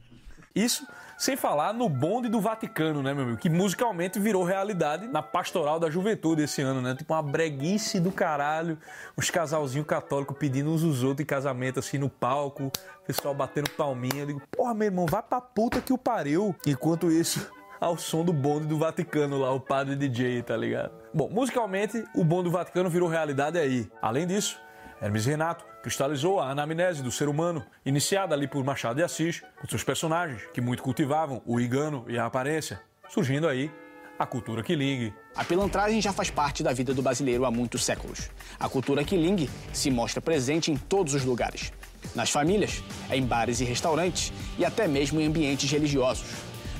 Isso 0.56 0.86
sem 1.22 1.38
falar 1.38 1.72
no 1.72 1.88
bonde 1.88 2.28
do 2.28 2.42
Vaticano, 2.42 3.04
né, 3.04 3.14
meu 3.14 3.24
amigo? 3.24 3.38
Que 3.38 3.48
musicalmente 3.48 4.20
virou 4.20 4.44
realidade 4.44 5.08
na 5.08 5.22
pastoral 5.22 5.80
da 5.80 5.88
juventude 5.88 6.42
esse 6.42 6.64
ano, 6.64 6.82
né? 6.82 6.96
Tipo 6.96 7.14
uma 7.14 7.22
breguice 7.22 8.00
do 8.00 8.12
caralho. 8.12 8.76
Os 9.16 9.30
casalzinhos 9.30 9.86
católicos 9.86 10.36
pedindo 10.36 10.72
uns 10.72 10.82
os 10.82 11.04
outros 11.04 11.24
em 11.24 11.28
casamento, 11.28 11.78
assim, 11.78 12.00
no 12.00 12.10
palco. 12.10 12.72
Pessoal 13.06 13.36
batendo 13.36 13.70
palminha. 13.70 14.24
Eu 14.24 14.26
digo, 14.26 14.42
porra, 14.50 14.74
meu 14.74 14.88
irmão, 14.88 15.06
vai 15.06 15.22
pra 15.22 15.40
puta 15.40 15.80
que 15.80 15.94
o 15.94 15.98
pariu. 15.98 16.56
Enquanto 16.66 17.12
isso, 17.12 17.52
ao 17.80 18.00
som 18.00 18.26
do 18.26 18.34
bonde 18.34 18.66
do 18.66 18.80
Vaticano 18.80 19.38
lá, 19.38 19.52
o 19.52 19.60
padre 19.60 19.96
DJ, 19.96 20.42
tá 20.42 20.58
ligado? 20.58 20.92
Bom, 21.14 21.30
musicalmente, 21.30 22.04
o 22.16 22.24
bonde 22.24 22.46
do 22.46 22.52
Vaticano 22.52 22.90
virou 22.90 23.08
realidade 23.08 23.60
aí. 23.60 23.88
Além 24.02 24.26
disso, 24.26 24.60
Hermes 25.00 25.28
Renato 25.28 25.71
cristalizou 25.82 26.40
a 26.40 26.50
anamnese 26.50 27.02
do 27.02 27.12
ser 27.12 27.28
humano, 27.28 27.64
iniciada 27.86 28.36
ali 28.36 28.48
por 28.48 28.64
Machado 28.64 28.96
de 28.96 29.04
Assis, 29.04 29.42
com 29.60 29.68
seus 29.68 29.84
personagens, 29.84 30.42
que 30.54 30.62
muito 30.62 30.84
cultivavam 30.84 31.42
o 31.46 31.60
engano 31.60 32.06
e 32.08 32.18
a 32.18 32.26
aparência, 32.26 32.82
surgindo 33.10 33.48
aí 33.48 33.72
a 34.20 34.26
cultura 34.26 34.62
Killing. 34.62 35.12
A 35.36 35.44
pilantragem 35.44 36.00
já 36.00 36.14
faz 36.14 36.30
parte 36.30 36.62
da 36.62 36.72
vida 36.72 36.94
do 36.94 37.02
brasileiro 37.02 37.44
há 37.44 37.52
muitos 37.52 37.84
séculos. 37.84 38.30
A 38.60 38.70
cultura 38.70 39.04
Killing 39.04 39.50
se 39.74 39.90
mostra 39.90 40.22
presente 40.22 40.72
em 40.72 40.78
todos 40.78 41.16
os 41.16 41.26
lugares. 41.26 41.74
Nas 42.14 42.30
famílias, 42.30 42.84
em 43.10 43.24
bares 43.24 43.60
e 43.62 43.64
restaurantes 43.64 44.32
e 44.60 44.66
até 44.66 44.88
mesmo 44.88 45.20
em 45.20 45.28
ambientes 45.28 45.70
religiosos. 45.72 46.28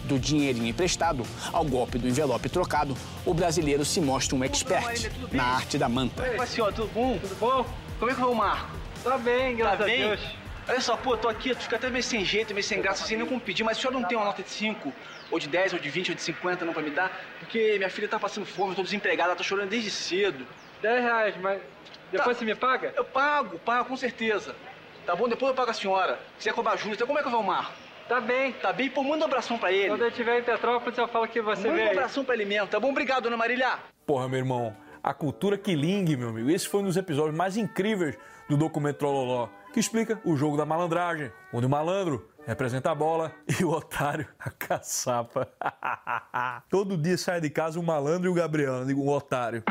Do 0.06 0.20
dinheirinho 0.20 0.68
emprestado 0.68 1.24
ao 1.52 1.64
golpe 1.64 1.98
do 1.98 2.08
envelope 2.08 2.50
trocado, 2.50 2.96
o 3.26 3.34
brasileiro 3.34 3.86
se 3.86 4.02
mostra 4.02 4.36
um 4.36 4.44
expert 4.44 5.10
na 5.32 5.44
arte 5.44 5.78
da 5.78 5.88
manta. 5.88 6.24
Oi, 6.38 6.48
senhor, 6.48 6.74
tudo 6.74 6.92
bom? 6.94 7.18
Tudo 7.20 7.36
bom? 7.40 7.66
Como 8.00 8.12
é 8.12 8.16
que 8.16 8.20
vai 8.20 8.30
o 8.30 8.36
Marco? 8.36 8.82
Tá 9.04 9.18
bem, 9.18 9.56
graças 9.56 9.80
tá 9.80 9.86
bem? 9.86 10.04
a 10.04 10.08
Deus. 10.08 10.22
Olha 10.70 10.80
só, 10.82 10.96
pô, 10.96 11.18
tô 11.18 11.28
aqui, 11.28 11.56
tu 11.56 11.64
fica 11.64 11.76
até 11.76 11.90
meio 11.90 12.04
sem 12.04 12.24
jeito, 12.24 12.54
meio 12.54 12.64
sem 12.64 12.82
graça, 12.82 13.04
sem 13.06 13.18
nem 13.18 13.26
como 13.26 13.42
pedir, 13.42 13.64
mas 13.64 13.78
o 13.78 13.82
senhor 13.82 13.92
não 13.92 14.04
tem 14.04 14.18
uma 14.18 14.26
nota 14.26 14.44
de 14.44 14.50
5, 14.50 14.94
ou 15.32 15.40
de 15.40 15.48
10, 15.48 15.74
ou 15.74 15.80
de 15.80 15.90
20, 15.90 16.10
ou 16.10 16.16
de 16.16 16.22
50 16.22 16.64
não 16.66 16.74
pra 16.74 16.84
me 16.84 16.92
dar? 16.92 17.12
Porque 17.40 17.76
minha 17.78 17.90
filha 17.90 18.08
tá 18.08 18.20
passando 18.20 18.46
fome, 18.46 18.72
eu 18.72 18.76
tô 18.76 18.84
desempregada, 18.84 19.30
ela 19.30 19.36
tá 19.36 19.44
chorando 19.44 19.70
desde 19.70 19.90
cedo. 19.90 20.46
10 20.82 21.04
reais, 21.04 21.36
mas 21.42 21.62
depois 22.12 22.38
você 22.38 22.46
me 22.46 22.54
paga? 22.54 22.94
Eu 22.96 23.04
pago, 23.04 23.58
pago, 23.60 23.90
com 23.90 23.98
certeza. 23.98 24.56
Tá 25.06 25.16
bom? 25.16 25.28
Depois 25.28 25.50
eu 25.50 25.56
pago 25.56 25.72
a 25.72 25.74
senhora. 25.74 26.20
Se 26.34 26.38
quiser 26.38 26.54
cobrar 26.54 26.76
juros, 26.76 26.96
então 26.96 27.08
como 27.08 27.18
é 27.18 27.22
que 27.24 27.28
eu 27.28 27.32
vou 27.32 27.42
o 27.42 27.44
Marco? 27.44 27.74
Tá 28.08 28.22
bem. 28.22 28.52
Tá 28.54 28.72
bem? 28.72 28.90
Pô, 28.90 29.04
manda 29.04 29.24
um 29.24 29.28
abração 29.28 29.58
pra 29.58 29.72
ele. 29.72 29.88
Quando 29.88 30.02
eu 30.02 30.10
estiver 30.10 30.40
em 30.40 30.44
Petrópolis, 30.44 30.98
eu 30.98 31.08
falo 31.08 31.28
que 31.28 31.42
você 31.42 31.68
Manda 31.68 31.76
veio. 31.76 31.88
um 31.88 31.92
abração 31.92 32.24
pra 32.24 32.36
ele 32.36 32.46
mesmo, 32.46 32.68
tá 32.68 32.80
bom? 32.80 32.90
Obrigado, 32.90 33.24
dona 33.24 33.38
Marília. 33.38 33.80
Porra, 34.06 34.28
meu 34.28 34.40
irmão, 34.40 34.76
a 35.04 35.14
cultura 35.14 35.58
Killing, 35.58 36.16
meu 36.16 36.30
amigo. 36.30 36.50
Esse 36.50 36.68
foi 36.68 36.82
um 36.82 36.86
dos 36.86 36.98
episódios 36.98 37.36
mais 37.36 37.58
incríveis 37.58 38.18
do 38.48 38.58
documento 38.58 38.98
Trololó, 38.98 39.50
que 39.74 39.80
explica 39.80 40.20
o 40.24 40.36
jogo 40.36 40.58
da 40.58 40.66
malandragem, 40.66 41.32
onde 41.54 41.66
o 41.66 41.70
malandro 41.70 42.30
representa 42.46 42.92
a 42.92 42.96
bola 42.96 43.32
e 43.60 43.64
o 43.64 43.70
otário 43.70 44.28
a 44.40 44.50
caçapa. 44.50 45.48
Todo 46.70 46.98
dia 46.98 47.18
sai 47.18 47.42
de 47.42 47.50
casa 47.50 47.80
o 47.80 47.84
malandro 47.84 48.28
e 48.28 48.32
o 48.32 48.34
Gabriel, 48.34 48.86
digo, 48.86 49.02
um 49.02 49.10
otário. 49.10 49.64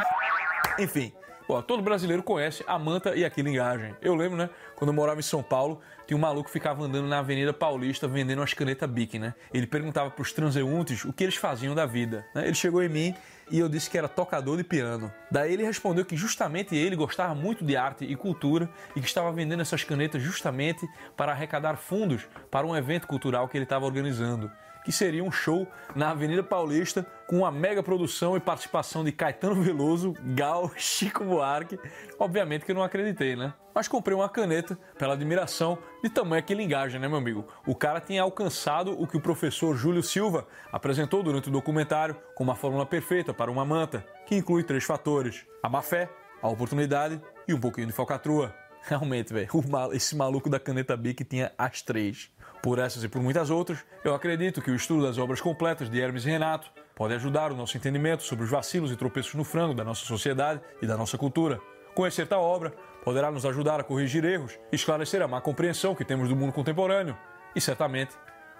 Enfim, 0.79 1.13
ó, 1.49 1.61
todo 1.61 1.83
brasileiro 1.83 2.23
conhece 2.23 2.65
a 2.67 2.79
manta 2.79 3.15
e 3.15 3.25
a 3.25 3.31
quilingagem. 3.31 3.95
Eu 4.01 4.15
lembro, 4.15 4.39
né, 4.39 4.49
quando 4.77 4.91
eu 4.91 4.95
morava 4.95 5.21
em 5.21 5.23
São 5.23 5.43
Paulo, 5.43 5.81
tinha 6.07 6.17
um 6.17 6.21
maluco 6.21 6.47
que 6.47 6.53
ficava 6.53 6.83
andando 6.83 7.07
na 7.07 7.19
Avenida 7.19 7.53
Paulista 7.53 8.09
vendendo 8.09 8.39
umas 8.39 8.55
canetas 8.55 8.89
Bic, 8.89 9.19
né? 9.19 9.35
Ele 9.53 9.67
perguntava 9.67 10.11
pros 10.11 10.33
transeuntes 10.33 11.05
o 11.05 11.13
que 11.13 11.23
eles 11.23 11.37
faziam 11.37 11.75
da 11.75 11.85
vida. 11.87 12.25
né? 12.35 12.47
Ele 12.47 12.55
chegou 12.55 12.83
em 12.83 12.89
mim 12.89 13.15
e 13.51 13.59
eu 13.59 13.69
disse 13.69 13.91
que 13.91 13.99
era 13.99 14.09
tocador 14.09 14.57
de 14.57 14.65
piano. 14.65 15.13
Daí 15.31 15.53
ele 15.53 15.65
respondeu 15.65 16.05
que 16.05 16.17
justamente 16.17 16.77
ele 16.77 16.97
gostava 16.97 17.35
muito 17.35 17.65
de 17.65 17.77
arte 17.77 18.05
e 18.05 18.15
cultura 18.17 18.69
e 18.95 19.01
que 19.01 19.07
estava 19.07 19.33
vendendo 19.33 19.61
essas 19.61 19.85
canetas 19.85 20.23
justamente 20.23 20.89
para 21.17 21.33
arrecadar 21.33 21.77
fundos 21.77 22.27
para 22.51 22.67
um 22.67 22.77
evento 22.77 23.07
cultural 23.07 23.49
que 23.49 23.57
ele 23.57 23.65
estava 23.65 23.85
organizando. 23.85 24.51
Que 24.85 24.93
seria 24.93 25.23
um 25.23 25.31
show 25.31 25.67
na 25.95 26.11
Avenida 26.11 26.43
Paulista 26.43 27.07
com 27.27 27.39
uma 27.39 27.51
mega 27.51 27.83
produção 27.83 28.37
e 28.37 28.41
participação 28.41 29.05
de 29.05 29.13
Caetano 29.13 29.63
Veloso, 29.63 30.15
Gal, 30.35 30.71
Chico 30.77 31.25
Buarque. 31.25 31.79
Obviamente 32.19 32.65
que 32.65 32.73
eu 32.73 32.75
não 32.75 32.83
acreditei, 32.83 33.37
né? 33.37 33.53
Mas 33.75 33.87
comprei 33.87 34.17
uma 34.17 34.29
caneta 34.29 34.77
pela 34.99 35.15
admiração 35.15 35.79
de 36.03 36.11
tamanha 36.11 36.43
quilingagem, 36.43 37.01
né, 37.01 37.07
meu 37.07 37.19
amigo? 37.19 37.47
O 37.67 37.75
cara 37.75 38.01
tinha 38.01 38.23
alcançado 38.23 39.01
o 39.01 39.07
que 39.07 39.17
o 39.17 39.21
professor 39.21 39.77
Júlio 39.77 40.03
Silva 40.03 40.47
apresentou 40.73 41.23
durante 41.23 41.49
o 41.49 41.53
documentário 41.53 42.17
como 42.35 42.51
uma 42.51 42.57
fórmula 42.57 42.85
perfeita 42.85 43.33
para 43.33 43.51
uma 43.51 43.65
manta, 43.65 44.05
que 44.27 44.35
inclui 44.35 44.65
três 44.65 44.85
fatores: 44.85 45.47
a 45.63 45.69
má 45.69 45.83
fé, 45.83 46.11
a 46.43 46.49
oportunidade 46.49 47.21
e 47.47 47.55
um 47.55 47.61
pouquinho 47.61 47.87
de 47.87 47.93
falcatrua. 47.93 48.55
Realmente, 48.83 49.33
velho, 49.33 49.49
esse 49.93 50.17
maluco 50.17 50.49
da 50.49 50.59
caneta 50.59 50.97
Bic 50.97 51.23
tinha 51.25 51.53
as 51.57 51.83
três. 51.83 52.31
Por 52.63 52.79
essas 52.79 53.03
e 53.03 53.09
por 53.09 53.23
muitas 53.23 53.49
outras, 53.49 53.85
eu 54.05 54.15
acredito 54.15 54.61
que 54.61 54.71
o 54.71 54.75
estudo 54.75 55.07
das 55.07 55.17
obras 55.17 55.41
completas 55.41 55.89
de 55.89 55.99
Hermes 55.99 56.27
e 56.27 56.31
Renato 56.31 56.71
pode 56.95 57.15
ajudar 57.15 57.51
o 57.51 57.57
nosso 57.57 57.77
entendimento 57.77 58.23
sobre 58.23 58.45
os 58.45 58.51
vacilos 58.51 58.93
e 58.93 58.97
tropeços 58.97 59.35
no 59.35 59.45
frango 59.45 59.73
da 59.73 59.83
nossa 59.83 60.05
sociedade 60.05 60.61
e 60.83 60.87
da 60.87 60.97
nossa 60.97 61.17
cultura. 61.17 61.59
Conhecer 61.95 62.27
tal 62.27 62.43
obra 62.43 62.75
poderá 63.03 63.31
nos 63.31 63.47
ajudar 63.47 63.81
a 63.81 63.85
corrigir 63.85 64.25
erros, 64.25 64.59
esclarecer 64.71 65.23
a 65.23 65.29
má 65.29 65.41
compreensão 65.41 65.95
que 65.95 66.05
temos 66.05 66.29
do 66.29 66.37
mundo 66.37 66.53
contemporâneo 66.53 67.17
e, 67.57 67.61
certamente, 67.61 68.15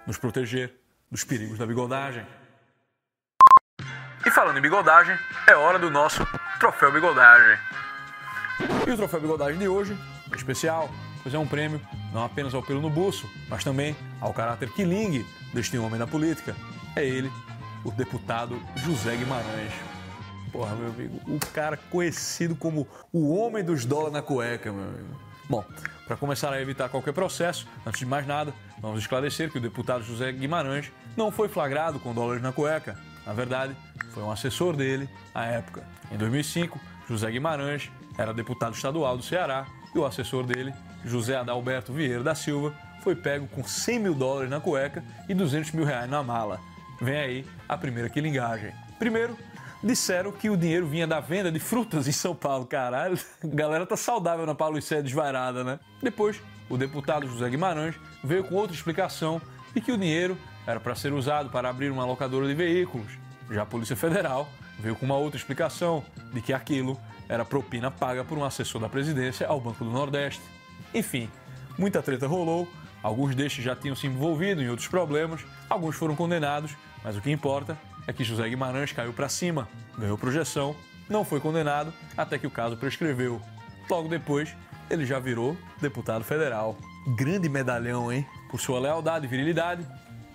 nos 0.07 0.17
proteger 0.17 0.73
dos 1.11 1.23
perigos 1.23 1.59
da 1.59 1.67
bigodagem. 1.67 2.25
E 4.25 4.31
falando 4.31 4.57
em 4.57 4.61
bigodagem, 4.61 5.15
é 5.47 5.55
hora 5.55 5.77
do 5.77 5.91
nosso 5.91 6.25
Troféu 6.59 6.91
Bigodagem. 6.91 7.57
E 8.87 8.91
o 8.91 8.97
Troféu 8.97 9.21
Bigodagem 9.21 9.59
de 9.59 9.67
hoje 9.67 9.95
é 10.31 10.35
especial, 10.35 10.89
pois 11.21 11.35
é 11.35 11.37
um 11.37 11.47
prêmio 11.47 11.79
não 12.11 12.23
apenas 12.23 12.53
ao 12.53 12.61
pelo 12.61 12.81
no 12.81 12.89
bolso, 12.89 13.29
mas 13.49 13.63
também 13.63 13.95
ao 14.19 14.33
caráter 14.33 14.69
quilingue 14.71 15.25
deste 15.53 15.77
homem 15.77 15.99
da 15.99 16.07
política. 16.07 16.55
É 16.95 17.05
ele, 17.05 17.31
o 17.83 17.91
deputado 17.91 18.61
José 18.75 19.15
Guimarães. 19.15 19.73
Porra, 20.51 20.75
meu 20.75 20.89
amigo, 20.89 21.19
o 21.27 21.39
cara 21.53 21.77
conhecido 21.77 22.55
como 22.55 22.87
o 23.13 23.33
homem 23.33 23.63
dos 23.63 23.85
dólares 23.85 24.13
na 24.13 24.21
cueca, 24.21 24.71
meu 24.71 24.83
amigo. 24.83 25.31
Bom, 25.49 25.63
para 26.05 26.17
começar 26.17 26.51
a 26.51 26.61
evitar 26.61 26.89
qualquer 26.89 27.13
processo, 27.13 27.67
antes 27.85 27.99
de 27.99 28.05
mais 28.05 28.27
nada, 28.27 28.53
vamos 28.79 28.99
esclarecer 28.99 29.49
que 29.49 29.57
o 29.57 29.61
deputado 29.61 30.03
José 30.03 30.31
Guimarães 30.31 30.91
não 31.15 31.31
foi 31.31 31.47
flagrado 31.47 31.99
com 31.99 32.13
dólares 32.13 32.43
na 32.43 32.51
cueca. 32.51 32.97
Na 33.25 33.33
verdade, 33.33 33.75
foi 34.13 34.23
um 34.23 34.31
assessor 34.31 34.75
dele 34.75 35.09
à 35.33 35.45
época. 35.45 35.83
Em 36.11 36.17
2005, 36.17 36.79
José 37.07 37.31
Guimarães 37.31 37.89
era 38.17 38.33
deputado 38.33 38.73
estadual 38.73 39.15
do 39.15 39.23
Ceará 39.23 39.65
e 39.93 39.99
o 39.99 40.05
assessor 40.05 40.45
dele, 40.45 40.73
José 41.05 41.35
Adalberto 41.35 41.93
Vieira 41.93 42.23
da 42.23 42.35
Silva, 42.35 42.73
foi 43.03 43.15
pego 43.15 43.47
com 43.47 43.63
100 43.63 43.99
mil 43.99 44.13
dólares 44.13 44.49
na 44.49 44.59
cueca 44.59 45.03
e 45.27 45.33
200 45.33 45.71
mil 45.71 45.85
reais 45.85 46.09
na 46.09 46.21
mala. 46.21 46.59
Vem 47.01 47.17
aí 47.17 47.45
a 47.67 47.77
primeira 47.77 48.09
quilingagem. 48.09 48.71
Primeiro, 48.99 49.35
disseram 49.83 50.31
que 50.31 50.49
o 50.49 50.57
dinheiro 50.57 50.85
vinha 50.85 51.07
da 51.07 51.19
venda 51.19 51.51
de 51.51 51.59
frutas 51.59 52.07
em 52.07 52.11
São 52.11 52.35
Paulo. 52.35 52.65
Caralho, 52.65 53.17
a 53.43 53.47
galera 53.47 53.85
tá 53.85 53.97
saudável 53.97 54.45
na 54.45 54.53
Paulo 54.53 54.79
Sé 54.81 55.01
desvairada, 55.01 55.63
né? 55.63 55.79
Depois, 56.01 56.39
o 56.69 56.77
deputado 56.77 57.27
José 57.27 57.49
Guimarães 57.49 57.95
veio 58.23 58.43
com 58.43 58.55
outra 58.55 58.75
explicação 58.75 59.41
de 59.73 59.81
que 59.81 59.91
o 59.91 59.97
dinheiro 59.97 60.37
era 60.67 60.79
para 60.79 60.95
ser 60.95 61.11
usado 61.11 61.49
para 61.49 61.69
abrir 61.69 61.91
uma 61.91 62.05
locadora 62.05 62.47
de 62.47 62.53
veículos. 62.53 63.11
Já 63.49 63.63
a 63.63 63.65
Polícia 63.65 63.95
Federal 63.95 64.47
veio 64.79 64.95
com 64.95 65.05
uma 65.05 65.17
outra 65.17 65.37
explicação 65.37 66.03
de 66.31 66.41
que 66.41 66.53
aquilo 66.53 66.99
era 67.27 67.43
propina 67.43 67.89
paga 67.89 68.23
por 68.23 68.37
um 68.37 68.43
assessor 68.43 68.79
da 68.79 68.89
presidência 68.89 69.47
ao 69.47 69.59
Banco 69.59 69.83
do 69.83 69.89
Nordeste. 69.89 70.41
Enfim, 70.93 71.29
muita 71.77 72.01
treta 72.01 72.27
rolou, 72.27 72.67
alguns 73.01 73.35
destes 73.35 73.63
já 73.63 73.75
tinham 73.75 73.95
se 73.95 74.07
envolvido 74.07 74.61
em 74.61 74.69
outros 74.69 74.87
problemas, 74.87 75.41
alguns 75.69 75.95
foram 75.95 76.15
condenados, 76.15 76.71
mas 77.03 77.15
o 77.15 77.21
que 77.21 77.31
importa 77.31 77.77
é 78.07 78.13
que 78.13 78.23
José 78.23 78.47
Guimarães 78.49 78.91
caiu 78.91 79.13
para 79.13 79.29
cima, 79.29 79.67
ganhou 79.97 80.17
projeção, 80.17 80.75
não 81.09 81.23
foi 81.23 81.39
condenado 81.39 81.93
até 82.17 82.37
que 82.37 82.47
o 82.47 82.51
caso 82.51 82.77
prescreveu. 82.77 83.41
Logo 83.89 84.07
depois, 84.07 84.55
ele 84.89 85.05
já 85.05 85.19
virou 85.19 85.57
deputado 85.81 86.23
federal. 86.23 86.77
Grande 87.15 87.49
medalhão, 87.49 88.11
hein? 88.11 88.25
Por 88.49 88.59
sua 88.59 88.79
lealdade 88.79 89.25
e 89.25 89.29
virilidade, 89.29 89.85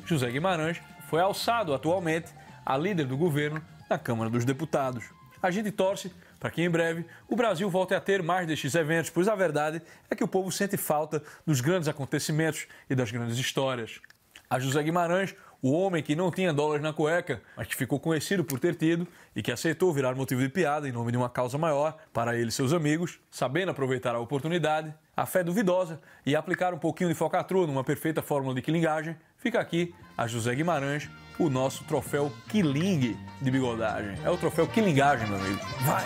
José 0.04 0.30
Guimarães 0.30 0.80
foi 1.08 1.20
alçado 1.20 1.72
atualmente 1.72 2.32
a 2.64 2.76
líder 2.76 3.06
do 3.06 3.16
governo 3.16 3.62
na 3.88 3.98
Câmara 3.98 4.28
dos 4.28 4.44
Deputados. 4.44 5.04
A 5.42 5.50
gente 5.50 5.70
torce 5.70 6.12
para 6.46 6.52
que 6.52 6.62
em 6.62 6.70
breve 6.70 7.04
o 7.28 7.34
Brasil 7.34 7.68
volte 7.68 7.92
a 7.92 8.00
ter 8.00 8.22
mais 8.22 8.46
destes 8.46 8.76
eventos, 8.76 9.10
pois 9.10 9.26
a 9.26 9.34
verdade 9.34 9.82
é 10.08 10.14
que 10.14 10.22
o 10.22 10.28
povo 10.28 10.52
sente 10.52 10.76
falta 10.76 11.20
dos 11.44 11.60
grandes 11.60 11.88
acontecimentos 11.88 12.68
e 12.88 12.94
das 12.94 13.10
grandes 13.10 13.36
histórias. 13.36 14.00
A 14.48 14.60
José 14.60 14.80
Guimarães, 14.80 15.34
o 15.60 15.72
homem 15.72 16.04
que 16.04 16.14
não 16.14 16.30
tinha 16.30 16.52
dólares 16.52 16.84
na 16.84 16.92
cueca, 16.92 17.42
mas 17.56 17.66
que 17.66 17.74
ficou 17.74 17.98
conhecido 17.98 18.44
por 18.44 18.60
ter 18.60 18.76
tido 18.76 19.08
e 19.34 19.42
que 19.42 19.50
aceitou 19.50 19.92
virar 19.92 20.14
motivo 20.14 20.40
de 20.40 20.48
piada 20.48 20.88
em 20.88 20.92
nome 20.92 21.10
de 21.10 21.18
uma 21.18 21.28
causa 21.28 21.58
maior 21.58 21.96
para 22.12 22.36
ele 22.36 22.50
e 22.50 22.52
seus 22.52 22.72
amigos, 22.72 23.18
sabendo 23.28 23.72
aproveitar 23.72 24.14
a 24.14 24.20
oportunidade, 24.20 24.94
a 25.16 25.26
fé 25.26 25.42
duvidosa 25.42 26.00
e 26.24 26.36
aplicar 26.36 26.72
um 26.72 26.78
pouquinho 26.78 27.08
de 27.08 27.16
focatrua 27.16 27.66
numa 27.66 27.82
perfeita 27.82 28.22
fórmula 28.22 28.54
de 28.54 28.62
quilingagem, 28.62 29.16
fica 29.36 29.58
aqui 29.58 29.92
a 30.16 30.28
José 30.28 30.54
Guimarães, 30.54 31.10
o 31.38 31.50
nosso 31.50 31.84
troféu 31.84 32.32
Killing 32.48 33.16
de 33.40 33.50
bigodagem. 33.50 34.16
É 34.24 34.30
o 34.30 34.36
troféu 34.36 34.66
Quilingagem, 34.66 35.28
meu 35.28 35.38
amigo. 35.38 35.60
Vai! 35.82 36.04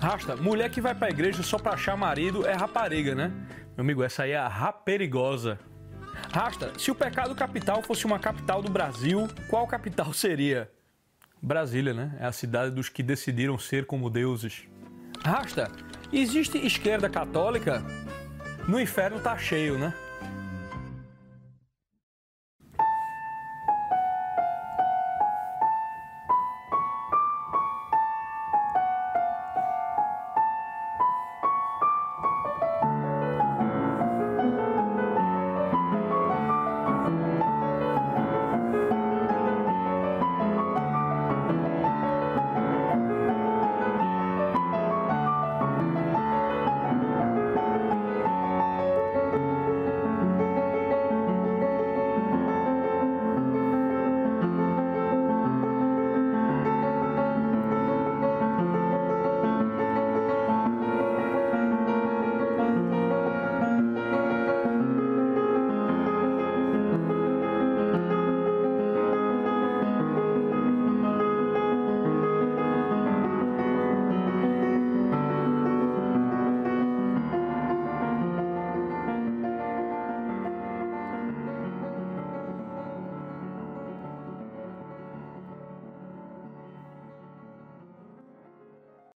Rasta, 0.00 0.36
mulher 0.36 0.68
que 0.70 0.80
vai 0.80 0.94
pra 0.94 1.08
igreja 1.10 1.42
só 1.42 1.58
pra 1.58 1.74
achar 1.74 1.96
marido 1.96 2.46
é 2.46 2.52
rapariga, 2.54 3.14
né? 3.14 3.32
Meu 3.76 3.84
amigo, 3.84 4.02
essa 4.02 4.24
aí 4.24 4.32
é 4.32 4.36
a 4.36 4.48
raperigosa. 4.48 5.58
Rasta, 6.32 6.72
se 6.78 6.90
o 6.90 6.94
pecado 6.94 7.34
capital 7.34 7.82
fosse 7.82 8.04
uma 8.04 8.18
capital 8.18 8.60
do 8.62 8.70
Brasil, 8.70 9.28
qual 9.48 9.66
capital 9.66 10.12
seria? 10.14 10.70
Brasília, 11.40 11.94
né? 11.94 12.16
É 12.20 12.26
a 12.26 12.32
cidade 12.32 12.74
dos 12.74 12.88
que 12.88 13.02
decidiram 13.02 13.58
ser 13.58 13.86
como 13.86 14.10
deuses. 14.10 14.62
Rasta, 15.24 15.70
existe 16.12 16.58
esquerda 16.58 17.08
católica? 17.08 17.82
No 18.68 18.80
inferno 18.80 19.20
tá 19.20 19.36
cheio, 19.36 19.78
né? 19.78 19.92